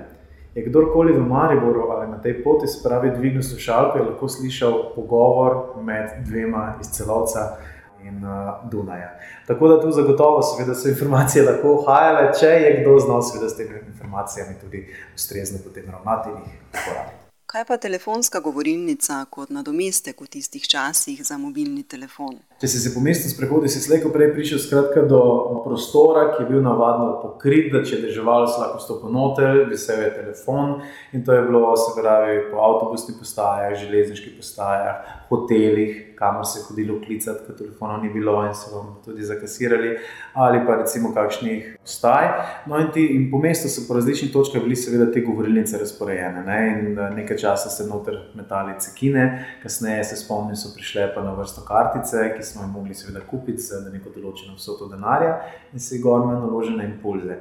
je 0.54 0.64
kdorkoli 0.68 1.12
v 1.12 1.26
Mariboru 1.26 1.90
ali 1.90 2.10
na 2.10 2.20
tej 2.22 2.42
poti, 2.44 2.66
se 2.66 2.88
pravi, 2.88 3.10
dvignil 3.10 3.42
slušalko 3.42 3.98
in 3.98 4.04
lahko 4.06 4.28
slišal 4.28 4.94
pogovor 4.94 5.82
med 5.82 6.10
dvema 6.26 6.74
iz 6.80 6.90
celovca. 6.90 7.56
In 8.02 8.24
uh, 8.24 8.70
Dunaja. 8.70 9.10
Tako 9.46 9.68
da 9.68 9.80
tu 9.80 9.90
zagotovo, 9.90 10.42
seveda, 10.42 10.74
so 10.74 10.88
informacije 10.88 11.44
lahko 11.44 11.76
uhajale, 11.76 12.32
če 12.40 12.46
je 12.46 12.72
kdo 12.80 12.98
znal, 12.98 13.22
seveda, 13.22 13.48
s 13.48 13.56
temi 13.56 13.78
informacijami 13.86 14.58
tudi 14.60 14.88
ustrezno 15.14 15.58
potem 15.64 15.86
ravnati 15.90 16.30
in 16.30 16.36
jih 16.36 16.60
uporabljati. 16.66 17.22
Kaj 17.46 17.64
pa 17.68 17.76
telefonska 17.76 18.40
govorilnica 18.40 19.24
kot 19.30 19.50
nadomestek 19.50 20.20
v 20.20 20.26
tistih 20.26 20.62
časih 20.66 21.22
za 21.22 21.38
mobilni 21.38 21.82
telefon? 21.82 22.38
Če 22.62 22.68
si 22.70 22.78
se 22.78 22.92
po 22.94 23.00
mestu 23.02 23.26
sprehodil, 23.26 23.66
si 23.66 23.80
slejko 23.82 24.12
prej 24.14 24.28
prišel 24.36 24.60
skratka, 24.62 25.02
do 25.10 25.18
prostora, 25.64 26.28
ki 26.30 26.44
je 26.44 26.46
bil 26.46 26.60
navadno 26.62 27.08
pokrit, 27.18 27.72
da 27.72 27.80
če 27.82 27.96
je 27.96 28.02
deževalo, 28.04 28.46
se 28.46 28.60
lahko 28.60 28.78
stopil 28.84 29.10
noter, 29.10 29.64
visel 29.66 30.04
je 30.04 30.12
telefon 30.14 30.76
in 31.10 31.24
to 31.26 31.34
je 31.34 31.42
bilo, 31.48 31.64
se 31.74 31.90
pravi, 31.98 32.36
po 32.52 32.62
avtobusnih 32.62 33.18
postajah, 33.18 33.74
železniških 33.82 34.38
postajah, 34.38 35.10
hotelih, 35.32 36.12
kamor 36.22 36.46
se 36.46 36.60
je 36.60 36.64
hodilo 36.68 37.00
klicati, 37.02 37.42
ker 37.46 37.56
telefonov 37.58 38.02
ni 38.02 38.10
bilo 38.14 38.36
in 38.46 38.54
so 38.54 38.70
vam 38.76 38.90
tudi 39.04 39.24
zakasirali, 39.26 39.96
ali 40.38 40.60
pa 40.66 40.76
recimo 40.78 41.10
kakšnih 41.14 41.78
postaj. 41.80 42.28
No 42.70 42.78
in, 42.78 42.92
ti, 42.94 43.06
in 43.16 43.26
po 43.30 43.40
mestu 43.42 43.70
so 43.72 43.82
po 43.88 43.96
različnih 43.98 44.30
točkah 44.32 44.62
bili 44.62 44.76
seveda 44.78 45.08
te 45.12 45.24
govorilnice 45.26 45.80
razporejene. 45.82 46.44
Ne? 46.46 46.58
In 46.72 46.98
eh, 46.98 47.10
nekaj 47.16 47.42
časa 47.42 47.72
se 47.74 47.88
noter 47.88 48.20
metali 48.38 48.78
cekine, 48.78 49.26
kasneje 49.62 50.04
se 50.12 50.20
spomnim, 50.22 50.56
so 50.56 50.70
prišle 50.76 51.08
pa 51.14 51.24
na 51.26 51.34
vrsto 51.38 51.66
kartice, 51.66 52.28
ki 52.36 52.46
smo 52.52 52.66
jih 52.66 52.72
mogli 52.74 52.94
seveda 52.94 53.24
kupiti 53.30 53.64
za 53.64 53.80
neko 53.88 54.12
določeno 54.14 54.58
vsoto 54.58 54.90
denarja 54.92 55.38
in 55.72 55.80
se 55.80 55.96
jih 55.96 56.04
gorme 56.04 56.36
naložene 56.36 56.86
impulze. 56.90 57.40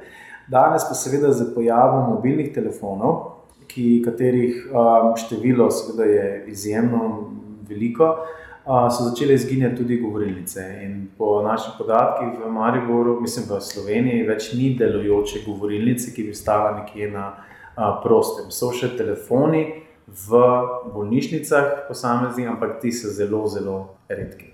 Danes 0.50 0.88
pa 0.88 0.96
seveda 0.98 1.30
z 1.32 1.52
pojavom 1.54 2.10
mobilnih 2.14 2.50
telefonov. 2.54 3.20
ki, 3.72 4.02
katerih 4.04 4.68
um, 4.68 5.14
število 5.16 5.70
seveda, 5.70 6.04
je 6.04 6.44
izjemno 6.52 7.30
veliko, 7.68 8.08
uh, 8.64 8.88
so 8.92 9.08
začele 9.08 9.34
izginjati 9.34 9.76
tudi 9.76 10.00
govorilnice. 10.00 10.66
In 10.82 11.08
po 11.18 11.42
naših 11.42 11.74
podatkih 11.78 12.40
v 12.44 12.52
Mariboru, 12.52 13.20
mislim 13.20 13.46
v 13.48 13.60
Sloveniji, 13.60 14.26
več 14.28 14.52
ni 14.52 14.74
delujoče 14.78 15.44
govorilnice, 15.46 16.12
ki 16.14 16.28
bi 16.28 16.36
stala 16.36 16.76
nekje 16.82 17.10
na 17.14 17.30
uh, 17.32 17.98
prostem. 18.04 18.50
So 18.50 18.72
še 18.76 18.92
telefoni 18.98 19.64
v 20.06 20.44
bolnišnicah, 20.92 21.86
posamezni, 21.88 22.48
ampak 22.50 22.80
ti 22.82 22.92
so 22.92 23.14
zelo, 23.14 23.46
zelo 23.48 23.82
redki. 24.10 24.52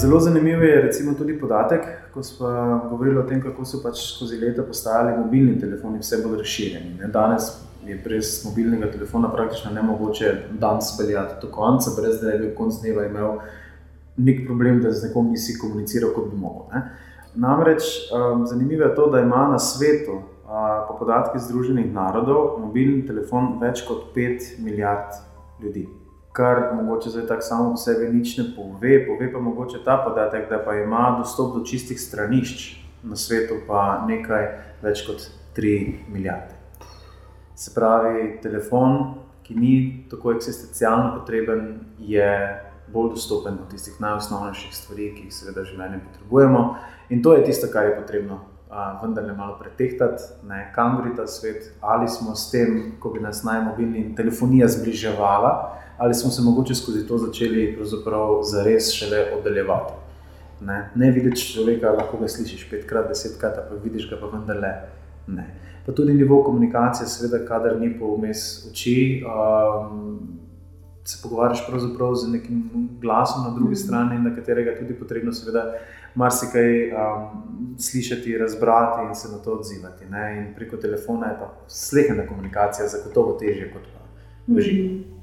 Zelo 0.00 0.20
zanimiv 0.20 0.62
je 0.62 0.82
recimo, 0.82 1.14
tudi 1.14 1.40
podatek, 1.40 1.80
ko 2.14 2.22
smo 2.22 2.48
govorili 2.90 3.18
o 3.18 3.22
tem, 3.22 3.40
kako 3.42 3.64
so 3.64 3.80
pač 3.82 3.98
skozi 4.14 4.36
leta 4.38 4.62
postajali 4.62 5.16
mobilni 5.18 5.56
telefoni 5.58 5.98
vse 5.98 6.20
bolj 6.22 6.38
razširjeni. 6.38 6.92
Ne? 7.00 7.08
Danes 7.10 7.48
je 7.86 7.96
brez 8.04 8.30
mobilnega 8.44 8.92
telefona 8.92 9.32
praktično 9.32 9.72
ne 9.74 9.82
mogoče 9.82 10.32
dan 10.60 10.78
speljati 10.82 11.40
do 11.42 11.50
konca, 11.50 11.90
brez 11.98 12.20
da 12.22 12.36
bi 12.38 12.54
konc 12.54 12.78
dneva 12.80 13.08
imel 13.10 13.40
nek 14.16 14.46
problem, 14.46 14.80
da 14.82 14.92
z 14.92 15.08
nekom 15.08 15.32
nisi 15.34 15.58
komuniciral, 15.58 16.14
kot 16.14 16.30
bi 16.30 16.38
mogel. 16.38 16.70
Ne? 16.72 16.86
Namreč 17.34 17.82
um, 18.14 18.46
zanimivo 18.46 18.86
je 18.86 18.94
to, 18.94 19.10
da 19.10 19.20
ima 19.20 19.48
na 19.50 19.58
svetu, 19.58 20.20
uh, 20.22 20.84
po 20.88 20.98
podatkih 20.98 21.42
Združenih 21.42 21.90
narodov, 21.94 22.60
mobilni 22.62 23.02
telefon 23.06 23.56
več 23.58 23.82
kot 23.88 24.12
5 24.14 24.60
milijard 24.62 25.24
ljudi 25.62 25.88
kar 26.38 26.74
mogoče 26.74 27.10
zdaj 27.10 27.26
tako 27.26 27.42
samo 27.42 27.70
po 27.70 27.76
sebi 27.76 28.12
nič 28.14 28.36
ne 28.38 28.44
pove. 28.56 29.06
Pove 29.06 29.32
pa 29.32 29.40
mogoče 29.42 29.78
ta 29.84 29.96
podatek, 30.04 30.46
da 30.50 30.62
pa 30.64 30.74
ima 30.74 31.16
dostop 31.18 31.56
do 31.56 31.64
čistih 31.64 32.00
stranišč 32.00 32.76
na 33.02 33.16
svetu 33.16 33.58
pa 33.66 34.04
nekaj 34.06 34.46
več 34.82 35.02
kot 35.06 35.24
3 35.56 36.12
milijarde. 36.12 36.54
Se 37.58 37.72
pravi, 37.74 38.38
telefon, 38.42 39.16
ki 39.42 39.56
ni 39.58 39.72
tako 40.10 40.36
eksistencialno 40.36 41.16
potreben, 41.16 41.80
je 41.98 42.28
bolj 42.92 43.10
dostopen 43.16 43.58
do 43.58 43.66
tistih 43.72 43.98
najosnovnejših 44.00 44.76
stvari, 44.76 45.10
ki 45.16 45.26
jih 45.26 45.34
seveda 45.34 45.64
v 45.64 45.72
življenju 45.72 45.98
potrebujemo. 46.04 46.62
In 47.10 47.22
to 47.22 47.34
je 47.34 47.42
tisto, 47.50 47.66
kar 47.72 47.90
je 47.90 47.96
potrebno 47.98 48.38
vendar 49.02 49.26
ne 49.26 49.34
malo 49.34 49.56
pretehtati, 49.58 50.22
ne, 50.46 50.68
kam 50.74 51.00
gre 51.00 51.16
ta 51.16 51.26
svet, 51.26 51.72
ali 51.80 52.08
smo 52.08 52.36
s 52.36 52.50
tem, 52.52 52.78
ko 53.00 53.10
bi 53.10 53.24
nas 53.24 53.42
najmobilni 53.42 54.12
telefonija 54.16 54.68
zbliževala, 54.68 55.52
ali 55.98 56.14
smo 56.14 56.30
se 56.30 56.42
mogoče 56.42 56.74
skozi 56.74 57.06
to 57.06 57.18
začeli 57.18 57.78
za 58.42 58.62
res 58.64 58.92
šele 58.92 59.24
oddaljevati. 59.38 59.92
Ne, 60.60 60.90
ne 60.94 61.10
vidiš 61.10 61.52
človeka, 61.52 61.90
lahko 61.90 62.18
ga 62.18 62.28
slišiš 62.28 62.66
petkrat, 62.70 63.08
desetkrat, 63.08 63.60
pa 63.68 63.76
vidiš 63.82 64.08
ga 64.10 64.16
pa 64.20 64.26
vendarle 64.26 64.72
ne. 65.26 65.46
Pa 65.86 65.92
tudi 65.92 66.14
nivo 66.14 66.42
komunikacije, 66.44 67.06
seveda, 67.08 67.44
kadar 67.46 67.78
ni 67.80 67.92
po 67.98 68.16
vmes 68.16 68.66
oči, 68.70 69.22
um, 69.22 70.18
se 71.04 71.18
pogovarjaš 71.22 71.62
z 72.22 72.32
nekim 72.32 72.88
glasom 73.00 73.44
na 73.44 73.50
drugi 73.50 73.72
mhm. 73.72 73.82
strani, 73.84 74.18
na 74.18 74.34
katerega 74.34 74.70
je 74.70 74.78
tudi 74.78 74.94
potrebno, 74.94 75.32
seveda, 75.32 75.64
marsikaj 76.14 76.90
um, 76.90 77.76
slišati, 77.78 78.38
razbrati 78.38 79.08
in 79.08 79.14
se 79.14 79.28
na 79.32 79.38
to 79.38 79.52
odzivati. 79.52 80.06
Ne? 80.10 80.38
In 80.38 80.54
preko 80.54 80.76
telefona 80.76 81.26
je 81.26 81.38
ta 81.38 81.54
slehena 81.68 82.26
komunikacija 82.26 82.88
zagotovo 82.88 83.38
težja 83.38 83.72
kot 83.72 83.82
pa 83.92 84.04
v 84.54 84.60
živi. 84.60 84.88
Mm. 84.88 85.04
Dan 85.04 85.17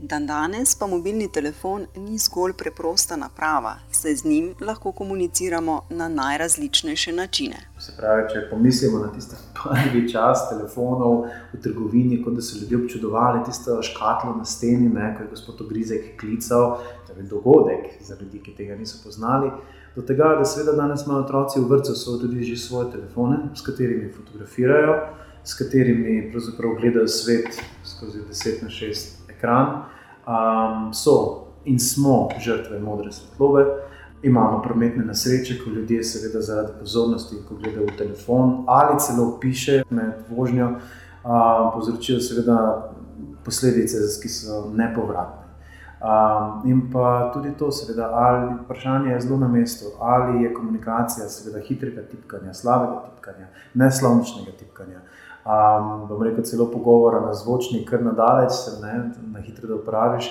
danes 0.00 0.74
pa 0.74 0.86
mobilni 0.86 1.28
telefon 1.32 1.86
ni 1.96 2.18
zgolj 2.18 2.52
preprosta 2.52 3.16
naprava, 3.16 3.74
saj 3.90 4.14
z 4.14 4.24
njim 4.24 4.54
lahko 4.60 4.92
komuniciramo 4.92 5.80
na 5.90 6.08
najrazličnejše 6.08 7.12
načine. 7.12 7.56
Se 7.78 7.92
pravi, 7.96 8.22
če 8.32 8.46
pomislimo 8.50 8.98
na 8.98 9.12
tiste 9.12 9.36
prvi 9.62 10.04
čas 10.12 10.48
telefonov 10.50 11.26
v 11.52 11.60
trgovini, 11.62 12.22
kot 12.24 12.38
da 12.38 12.42
so 12.42 12.60
ljudje 12.60 12.78
občudovali 12.84 13.44
tisto 13.44 13.82
škatlo 13.82 14.36
na 14.38 14.44
steni, 14.44 14.88
ne, 14.88 15.14
ko 15.16 15.22
je 15.22 15.30
gospod 15.30 15.66
Ogrizek 15.66 16.14
klical, 16.20 16.78
da 17.08 17.18
je 17.18 17.26
dogodek 17.26 17.90
za 18.00 18.16
ljudi, 18.20 18.42
ki 18.42 18.54
tega 18.54 18.76
niso 18.76 19.02
poznali. 19.04 19.50
Do 19.96 20.02
tega, 20.02 20.36
da 20.38 20.44
seveda 20.44 20.76
danes 20.78 21.06
imajo 21.06 21.24
otroci 21.24 21.60
v 21.60 21.66
vrtu 21.68 21.94
tudi 22.20 22.44
že 22.44 22.56
svoje 22.56 22.92
telefone, 22.92 23.38
s 23.54 23.66
katerimi 23.66 24.12
fotografirajo, 24.12 24.98
s 25.44 25.54
katerimi 25.58 26.30
pravzaprav 26.30 26.74
gledajo 26.80 27.08
svet 27.08 27.62
skozi 27.84 28.18
10 28.30 28.62
na 28.62 28.68
6 28.68 29.17
ekran. 29.38 29.84
Um, 30.26 30.92
so 30.94 31.46
in 31.64 31.78
smo 31.78 32.28
žrtve 32.40 32.80
modre 32.80 33.12
svetlobe, 33.12 33.64
imamo 34.22 34.62
prometne 34.62 35.04
nesreče, 35.04 35.58
ko 35.64 35.70
ljudje 35.70 36.04
seveda 36.04 36.40
zaradi 36.40 36.72
pozornosti, 36.80 37.36
ko 37.48 37.54
gledajo 37.54 37.86
v 37.86 37.96
telefon 37.98 38.64
ali 38.66 39.00
celo 39.00 39.38
piše 39.40 39.82
med 39.90 40.14
vožnjo, 40.30 40.68
um, 40.68 41.70
povzročijo 41.74 42.20
seveda 42.20 42.90
posledice, 43.44 43.96
ki 44.22 44.28
so 44.28 44.70
nepovratne. 44.74 45.48
Um, 45.98 46.70
in 46.70 46.90
pa 46.92 47.30
tudi 47.34 47.50
to, 47.58 47.72
seveda, 47.72 48.10
ali 48.12 48.54
vprašanje 48.64 49.12
je 49.12 49.20
zelo 49.20 49.36
na 49.36 49.48
mestu, 49.48 49.86
ali 50.00 50.42
je 50.42 50.54
komunikacija, 50.54 51.28
seveda, 51.28 51.58
hitrega 51.66 52.02
tipkanja, 52.02 52.54
slabega 52.54 53.00
tipkanja, 53.10 53.46
neslovničnega 53.74 54.52
tipkanja. 54.58 54.87
Um, 55.48 56.22
rekel, 56.22 56.44
celo 56.44 56.66
pogovora 56.70 57.20
na 57.20 57.34
zvočni, 57.34 57.84
kar 57.84 58.02
nadalje, 58.04 58.50
se 58.50 58.70
ne, 58.82 59.10
na 59.32 59.40
hitro 59.40 59.68
da 59.68 59.74
upraviš. 59.74 60.28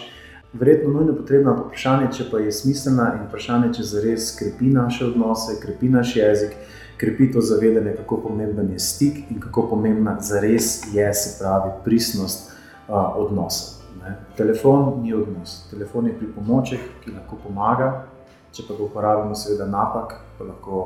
Verjetno 0.54 0.94
nujno 0.94 1.16
potrebno 1.16 1.52
je 1.52 1.58
vprašanje, 1.58 2.12
če 2.14 2.26
pa 2.32 2.40
je 2.40 2.52
smiselna 2.52 3.08
in 3.16 3.24
vprašanje, 3.26 3.72
če 3.74 3.84
zares 3.84 4.28
krepi 4.38 4.70
naše 4.76 5.06
odnose, 5.06 5.56
krepi 5.62 5.90
naš 5.90 6.16
jezik, 6.16 6.54
krepi 7.02 7.32
to 7.34 7.42
zavedanje, 7.42 7.96
kako 7.98 8.22
pomemben 8.28 8.70
je 8.72 8.80
stik 8.80 9.32
in 9.32 9.40
kako 9.42 9.66
pomembna 9.72 10.20
zares 10.22 10.94
je, 10.94 11.08
se 11.14 11.34
pravi, 11.40 11.72
pristnost 11.84 12.52
uh, 12.88 13.18
odnosa. 13.18 13.82
Ne. 14.04 14.16
Telefon 14.38 15.02
ni 15.02 15.14
odnos, 15.14 15.64
telefon 15.72 16.08
je 16.08 16.18
pripomoček, 16.20 16.86
ki 17.04 17.16
lahko 17.18 17.42
pomaga, 17.44 18.06
če 18.54 18.70
pa 18.70 18.78
ga 18.78 18.86
uporabimo, 18.86 19.36
seveda, 19.36 19.66
napak, 19.66 20.20
pa 20.38 20.46
lahko 20.46 20.86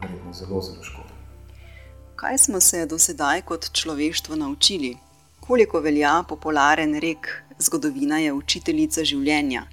verjetno 0.00 0.32
zelo, 0.32 0.62
zelo 0.62 0.82
škodi. 0.82 1.05
Kaj 2.16 2.38
smo 2.38 2.60
se 2.60 2.86
do 2.86 2.96
sedaj 2.98 3.42
kot 3.42 3.66
človeštvo 3.72 4.36
naučili? 4.36 4.96
Koliko 5.40 5.80
velja 5.80 6.24
popularen 6.28 6.94
rek: 7.00 7.42
Zgodovina 7.58 8.18
je 8.18 8.32
učiteljica 8.32 9.04
življenja? 9.04 9.66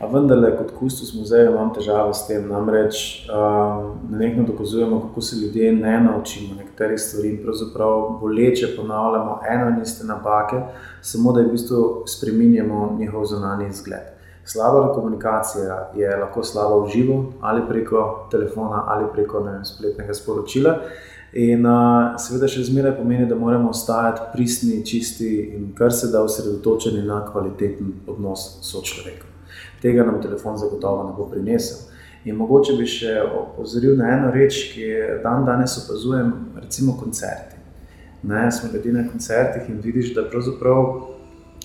A 0.00 0.08
vendar, 0.08 0.40
kot 0.56 0.70
kustos 0.78 1.10
muzeja, 1.12 1.50
imam 1.50 1.74
težave 1.76 2.14
s 2.16 2.24
tem. 2.24 2.46
Namreč 2.48 3.02
um, 3.28 3.90
na 4.14 4.22
nek 4.22 4.38
način 4.38 4.46
dokazujemo, 4.48 5.00
kako 5.00 5.20
se 5.20 5.36
ljudje 5.42 5.72
ne 5.72 5.98
naučimo 6.06 6.56
nekaterih 6.62 7.00
stvari 7.00 7.34
in 7.34 7.42
pravzaprav 7.42 8.06
boleče 8.22 8.72
ponavljamo 8.78 9.36
eno 9.50 9.68
in 9.74 9.82
iste 9.82 10.08
napake, 10.08 10.62
samo 11.02 11.36
da 11.36 11.44
v 11.44 11.52
bistvu 11.52 11.84
spremenjamo 12.08 12.96
njihov 12.98 13.28
zunanji 13.34 13.68
izgled. 13.68 14.08
Slaba 14.44 14.94
komunikacija 14.94 15.90
je 15.96 16.16
lahko 16.16 16.42
slaba 16.42 16.80
v 16.80 16.88
živo 16.96 17.22
ali 17.40 17.68
preko 17.68 18.26
telefona 18.30 18.84
ali 18.88 19.04
preko 19.12 19.44
vem, 19.44 19.64
spletnega 19.64 20.14
sporočila. 20.14 20.78
In 21.32 21.66
uh, 21.66 22.16
seveda 22.18 22.48
še 22.50 22.66
zmeraj 22.66 22.96
pomeni, 22.98 23.28
da 23.30 23.38
moramo 23.38 23.70
ostati 23.70 24.32
pristni, 24.32 24.80
čisti 24.86 25.30
in 25.54 25.72
kar 25.78 25.94
se 25.94 26.10
da 26.10 26.24
osredotočeni 26.26 27.06
na 27.06 27.22
kvaliteten 27.26 27.92
odnos 28.10 28.56
s 28.66 28.74
človekom 28.82 29.30
tega 29.82 30.04
nam 30.04 30.22
telefon 30.22 30.56
zagotovo 30.56 31.04
ne 31.08 31.12
bo 31.16 31.28
prinesel. 31.30 31.76
In 32.24 32.36
mogoče 32.36 32.74
bi 32.76 32.86
še 32.86 33.14
opozoril 33.24 33.96
na 33.96 34.10
eno 34.16 34.30
reč, 34.34 34.58
ki 34.74 34.82
je 34.82 35.06
dan 35.24 35.46
danes 35.48 35.78
opazujem, 35.80 36.32
recimo 36.60 36.96
koncerti. 37.00 37.56
Ne, 38.28 38.50
smo 38.52 38.68
ljudje 38.72 38.92
na 38.92 39.06
koncertih 39.08 39.70
in 39.72 39.80
vidiš, 39.80 40.12
da 40.14 40.26
pravzaprav, 40.28 40.90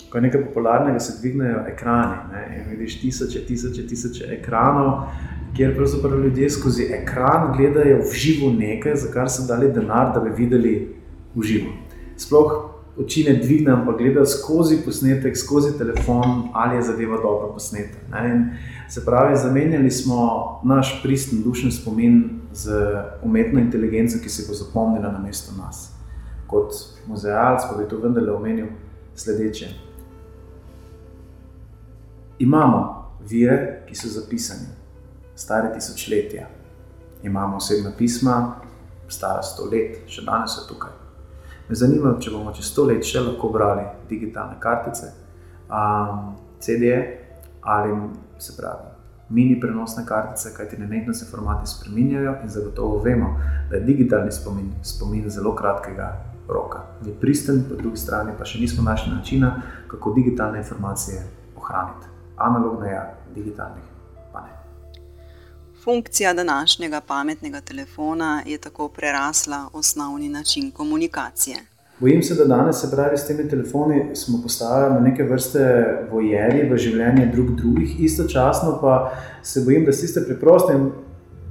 ko 0.10 0.18
je 0.18 0.22
nekaj 0.24 0.46
popularnega, 0.46 1.00
se 1.00 1.18
dvignejo 1.20 1.66
ekrani. 1.74 2.22
Ne, 2.32 2.46
in 2.56 2.70
vidiš 2.72 3.02
tisoče, 3.02 3.44
tisoče, 3.50 3.88
tisoče 3.88 4.30
ekranov, 4.38 5.10
kjer 5.56 5.76
pravzaprav 5.76 6.20
ljudje 6.20 6.50
skozi 6.50 6.84
ekran 6.84 7.54
gledajo 7.58 8.02
v 8.04 8.14
živo 8.14 8.52
nekaj, 8.52 8.96
za 8.96 9.12
kar 9.12 9.30
so 9.30 9.48
dali 9.48 9.72
denar, 9.72 10.14
da 10.14 10.20
bi 10.20 10.30
videli 10.44 10.96
v 11.36 11.44
živo. 11.44 11.72
Sploh 12.18 12.76
oči 12.98 13.24
ne 13.24 13.36
dvignem, 13.44 13.86
pa 13.86 13.92
gledam 13.98 14.26
skozi 14.26 14.78
posnetek, 14.86 15.38
skozi 15.38 15.78
telefon, 15.78 16.50
ali 16.54 16.76
je 16.76 16.82
zadeva 16.82 17.18
dobro 17.22 17.54
posneta. 17.54 17.98
Se 18.90 19.06
pravi, 19.06 19.38
zamenjali 19.38 19.92
smo 19.92 20.62
naš 20.64 21.02
pristen 21.04 21.44
dušen 21.44 21.72
spomin 21.72 22.40
z 22.54 22.72
umetno 23.24 23.60
inteligenco, 23.60 24.18
ki 24.24 24.30
se 24.30 24.46
bo 24.48 24.54
zapomnila 24.54 25.12
na 25.12 25.20
mesto 25.20 25.52
nas. 25.58 25.92
Kot 26.48 26.72
muzealc 27.08 27.62
pa 27.70 27.78
bi 27.78 27.90
to 27.90 27.98
vendarle 27.98 28.32
omenil 28.32 28.68
sledeče. 29.16 29.68
Imamo 32.40 33.12
vire, 33.30 33.84
ki 33.88 33.96
so 33.96 34.08
zapisani, 34.08 34.68
stare 35.36 35.74
tisočletja. 35.74 36.48
Imamo 37.24 37.58
osebna 37.58 37.92
pisma, 37.98 38.56
stara 39.08 39.44
sto 39.44 39.68
let, 39.72 40.04
še 40.08 40.26
danes 40.26 40.56
so 40.56 40.66
tukaj. 40.70 40.94
Me 41.70 41.76
zanima, 41.76 42.16
če 42.22 42.32
bomo 42.32 42.54
čez 42.54 42.70
sto 42.70 42.86
let 42.86 43.06
še 43.06 43.24
lahko 43.26 43.50
brali 43.54 43.86
digitalne 44.10 44.60
kartice, 44.62 45.14
um, 45.70 46.36
CD-je 46.62 47.00
ali 47.66 47.96
se 48.38 48.54
pravi 48.58 48.96
mini 49.30 49.60
prenosne 49.60 50.06
kartice, 50.06 50.54
kajti 50.58 50.78
nenehno 50.78 51.14
se 51.14 51.26
formati 51.26 51.68
spremenjajo 51.68 52.36
in 52.44 52.50
zagotovo 52.50 53.02
vemo, 53.04 53.40
da 53.70 53.76
je 53.76 53.82
digitalni 53.82 54.32
spomin, 54.32 54.74
spomin 54.84 55.30
zelo 55.30 55.56
kratkega 55.56 56.22
roka. 56.48 56.80
Je 57.06 57.14
pristen, 57.22 57.64
po 57.70 57.76
drugi 57.76 57.98
strani 57.98 58.32
pa 58.38 58.46
še 58.46 58.60
nismo 58.60 58.84
našli 58.84 59.14
načina, 59.14 59.62
kako 59.88 60.14
digitalne 60.14 60.58
informacije 60.62 61.24
ohraniti. 61.58 62.08
Analogno 62.38 62.86
je, 62.86 63.02
digitalnih 63.36 63.84
ne. 63.84 63.95
Funkcija 65.86 66.34
današnjega 66.34 67.02
pametnega 67.08 67.62
telefona 67.62 68.42
je 68.46 68.58
tako 68.58 68.88
prerasla 68.88 69.70
osnovni 69.74 70.30
način 70.30 70.72
komunikacije. 70.72 71.58
Bojim 72.00 72.24
se, 72.24 72.36
da 72.36 72.46
danes, 72.46 72.82
se 72.82 72.92
pravi, 72.92 73.18
s 73.18 73.28
temi 73.28 73.50
telefoni 73.50 74.16
smo 74.16 74.42
postali 74.44 75.02
neke 75.02 75.24
vrste 75.24 75.86
vojeri 76.12 76.70
v 76.70 76.78
življenje 76.78 77.26
drug 77.34 77.52
drugih, 77.52 78.00
istočasno 78.00 78.80
pa 78.82 79.12
se 79.44 79.62
bojim, 79.66 79.86
da 79.86 79.94
s 79.94 80.02
tiste 80.02 80.26
preproste 80.26 80.74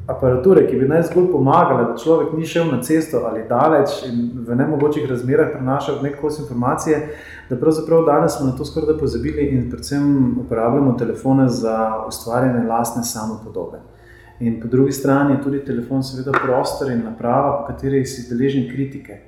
aparature, 0.07 0.67
ki 0.67 0.83
bi 0.83 0.89
naj 0.89 1.07
zgolj 1.13 1.31
pomagale, 1.33 1.87
da 1.93 1.97
človek 2.03 2.35
ni 2.35 2.47
šel 2.47 2.67
na 2.73 2.83
cesto 2.83 3.23
ali 3.31 3.47
daleč 3.49 4.03
in 4.11 4.31
v 4.49 4.59
nemogočih 4.59 5.07
razmerah 5.11 5.55
prenašal 5.55 6.03
nek 6.03 6.19
kos 6.21 6.43
informacije, 6.43 7.05
da 7.51 7.57
pravzaprav 7.57 8.03
danes 8.11 8.35
smo 8.35 8.51
na 8.51 8.59
to 8.59 8.67
skoraj 8.67 8.93
da 8.93 8.99
pozabili 8.99 9.47
in 9.55 9.71
predvsem 9.71 10.39
uporabljamo 10.43 10.99
telefone 10.99 11.49
za 11.49 12.05
ustvarjanje 12.09 12.67
lastne 12.67 13.05
samopodobe. 13.05 13.94
In 14.41 14.61
po 14.61 14.69
drugi 14.69 14.93
strani 14.93 15.35
je 15.35 15.43
tudi 15.43 15.65
telefon 15.65 16.03
seveda 16.03 16.33
prostor 16.43 16.91
in 16.91 17.05
naprava, 17.05 17.61
po 17.61 17.73
kateri 17.73 18.05
si 18.07 18.27
deležen 18.31 18.67
kritike. 18.71 19.21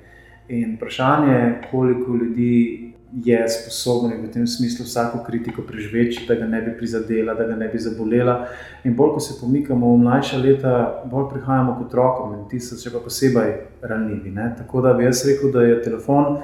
In 0.49 0.75
vprašanje 0.75 1.33
je, 1.33 1.61
koliko 1.71 2.15
ljudi 2.15 2.87
je 3.13 3.49
sposobno 3.49 4.09
v 4.23 4.31
tem 4.31 4.47
smislu 4.47 4.85
vsako 4.85 5.23
kritiko 5.27 5.61
preživeti, 5.61 6.25
da 6.27 6.35
ga 6.35 6.45
ne 6.45 6.61
bi 6.61 6.77
prizadela, 6.77 7.33
da 7.33 7.47
ga 7.47 7.55
ne 7.55 7.67
bi 7.67 7.79
zabolela. 7.79 8.45
In 8.83 8.95
bolj, 8.95 9.13
ko 9.13 9.19
se 9.19 9.39
pomikamo 9.41 9.93
v 9.93 9.97
mlajša 9.97 10.37
leta, 10.37 11.03
bolj 11.11 11.29
prihajamo 11.33 11.75
kot 11.77 11.87
otrokom 11.87 12.33
in 12.33 12.43
ti 12.49 12.59
so 12.59 12.75
še 12.75 12.91
pa 12.91 12.99
posebej 13.03 13.53
ranljivi. 13.81 14.31
Ne? 14.31 14.51
Tako 14.57 14.81
da 14.81 14.93
bi 14.93 15.07
jaz 15.07 15.23
rekel, 15.27 15.51
da 15.51 15.63
je 15.63 15.81
telefon 15.81 16.41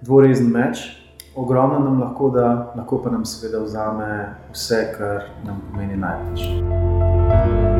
dvorezen 0.00 0.50
meč. 0.52 0.86
Ogromno 1.38 1.78
nam 1.78 2.00
lahko 2.00 2.30
da, 2.34 2.72
lahko 2.76 3.02
pa 3.02 3.10
nam 3.10 3.24
seveda 3.26 3.62
vzame 3.62 4.10
vse, 4.52 4.80
kar 4.98 5.30
nam 5.46 5.62
pomeni 5.70 5.98
največ. 5.98 7.77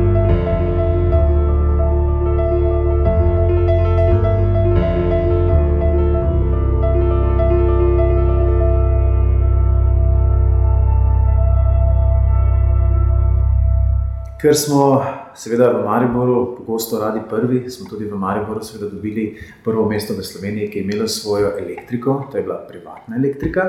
Ker 14.39 14.55
smo, 14.55 15.03
seveda, 15.35 15.67
v 15.75 15.83
Mariboru 15.83 16.55
pogosto 16.55 16.95
radi 16.99 17.19
prvi, 17.29 17.67
smo 17.67 17.89
tudi 17.89 18.05
v 18.07 18.15
Mariboru 18.15 18.63
seveda, 18.63 18.87
dobili 18.87 19.35
prvo 19.65 19.83
mesto 19.83 20.15
v 20.15 20.23
Sloveniji, 20.23 20.69
ki 20.71 20.79
je 20.79 20.83
imelo 20.87 21.07
svojo 21.11 21.57
elektriko, 21.59 22.23
to 22.31 22.39
je 22.39 22.43
bila 22.47 22.63
privatna 22.63 23.19
elektrika, 23.19 23.67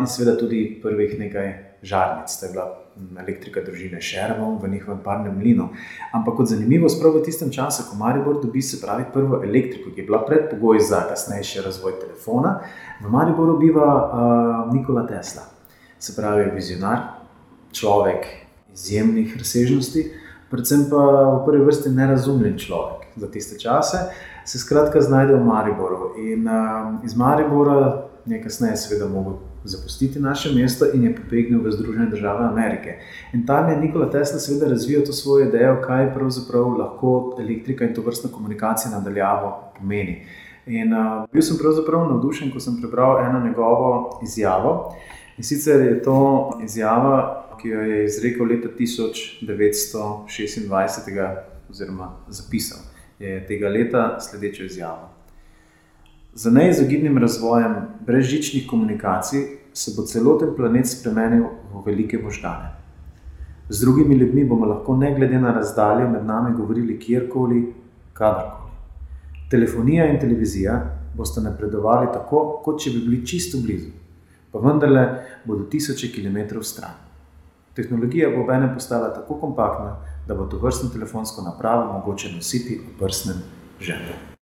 in 0.00 0.08
seveda 0.08 0.38
tudi 0.40 0.80
prvih 0.80 1.18
nekaj 1.20 1.52
žarnic, 1.84 2.32
to 2.32 2.48
je 2.48 2.52
bila 2.52 2.66
elektrika 3.20 3.60
družine 3.60 4.00
Šervo 4.00 4.56
v 4.56 4.72
njihovem 4.72 5.04
parnem 5.04 5.36
mlinu. 5.36 5.68
Ampak 6.16 6.40
kot 6.40 6.48
zanimivo, 6.48 6.88
spravo 6.88 7.20
v 7.20 7.28
tistem 7.28 7.52
času, 7.52 7.90
ko 7.90 8.00
Maribor 8.00 8.40
dobi 8.40 8.62
se 8.64 8.80
pravi 8.80 9.04
prvo 9.12 9.44
elektriko, 9.44 9.92
ki 9.92 10.00
je 10.00 10.08
bila 10.08 10.24
predpogoj 10.24 10.80
za 10.80 11.04
kasnejši 11.12 11.66
razvoj 11.68 12.00
telefona, 12.00 12.62
v 13.04 13.12
Mariboru 13.12 13.60
biva 13.60 13.88
uh, 14.00 14.72
Nikola 14.72 15.04
Tesla, 15.04 15.44
se 15.98 16.16
pravi 16.16 16.48
vizionar, 16.56 17.20
človek 17.72 18.41
izjemnih 18.74 19.36
razsežnosti, 19.38 20.10
predvsem 20.50 20.86
pa 20.90 21.04
v 21.36 21.44
prvi 21.46 21.64
vrsti 21.64 21.90
nerazumljen 21.90 22.58
človek 22.58 23.06
za 23.16 23.30
tiste 23.30 23.58
čase, 23.58 23.96
se 24.44 24.58
skratka 24.58 25.00
znajde 25.00 25.34
v 25.34 25.44
Mariboru. 25.44 26.14
In 26.18 26.48
uh, 26.48 27.04
iz 27.04 27.16
Maribora 27.16 28.08
je 28.26 28.42
kasneje 28.42 28.76
seveda 28.76 29.08
mogel 29.08 29.32
zapustiti 29.64 30.20
naše 30.20 30.54
mesto 30.54 30.86
in 30.94 31.04
je 31.04 31.16
pobegnil 31.16 31.62
v 31.62 31.70
Združene 31.70 32.06
države 32.10 32.44
Amerike. 32.44 32.98
In 33.32 33.46
tam 33.46 33.70
je 33.70 33.76
Nikola 33.76 34.10
Tesla 34.10 34.38
seveda 34.38 34.70
razvijal 34.70 35.02
to 35.06 35.12
svojo 35.12 35.48
idejo, 35.48 35.80
kaj 35.86 36.14
pravzaprav 36.14 36.78
lahko 36.78 37.36
elektrika 37.40 37.84
in 37.84 37.94
to 37.94 38.02
vrstna 38.02 38.30
komunikacija 38.32 38.90
nadaljavo 38.90 39.72
pomeni. 39.78 40.26
In 40.66 40.94
uh, 40.94 41.24
bil 41.32 41.42
sem 41.42 41.58
pravzaprav 41.58 42.08
navdušen, 42.08 42.52
ko 42.52 42.60
sem 42.60 42.80
prebral 42.80 43.24
eno 43.26 43.40
njegovo 43.44 44.20
izjavo. 44.22 44.94
In 45.38 45.44
sicer 45.44 45.80
je 45.80 46.02
to 46.02 46.50
izjava, 46.64 47.42
ki 47.62 47.68
jo 47.68 47.80
je 47.80 48.04
izrekel 48.04 48.46
leta 48.46 48.68
1926, 48.78 51.36
oziroma 51.70 52.16
zapisal, 52.28 52.78
je 53.18 53.46
tega 53.46 53.68
leta 53.68 54.20
sledečo 54.20 54.64
izjavo. 54.64 55.08
Za 56.34 56.50
neizogibnim 56.50 57.18
razvojem 57.18 57.74
brezžičnih 58.06 58.66
komunikacij 58.66 59.40
se 59.72 59.92
bo 59.96 60.02
celoten 60.02 60.48
planet 60.56 60.88
spremenil 60.88 61.44
v 61.72 61.82
velike 61.86 62.18
možgane. 62.18 62.72
Z 63.68 63.80
drugimi 63.80 64.14
ljudmi 64.14 64.44
bomo 64.44 64.66
lahko, 64.66 64.96
ne 64.96 65.14
glede 65.14 65.40
na 65.40 65.52
razdalje, 65.52 66.08
med 66.08 66.26
nami 66.26 66.56
govorili 66.56 67.00
kjerkoli, 67.00 67.74
kadarkoli. 68.12 68.72
Telefonija 69.50 70.06
in 70.10 70.20
televizija 70.20 70.98
boste 71.16 71.40
napredovali 71.40 72.06
tako, 72.12 72.60
kot 72.64 72.80
če 72.80 72.90
bi 72.90 73.00
bili 73.06 73.26
čisto 73.26 73.58
blizu, 73.62 73.90
pa 74.52 74.58
vendarle 74.58 75.06
bodo 75.44 75.64
tisoče 75.64 76.12
kilometrov 76.12 76.62
stran. 76.62 77.11
Tehnologija 77.74 78.30
bo 78.30 78.42
obenem 78.42 78.74
postala 78.74 79.14
tako 79.14 79.40
kompaktna, 79.40 79.96
da 80.28 80.34
bo 80.34 80.44
to 80.46 80.58
vrstno 80.58 80.90
telefonsko 80.90 81.42
napravo 81.42 81.92
mogoče 81.92 82.32
nositi 82.34 82.80
v 82.80 82.98
prsnem 82.98 83.42
žepu. 83.80 84.41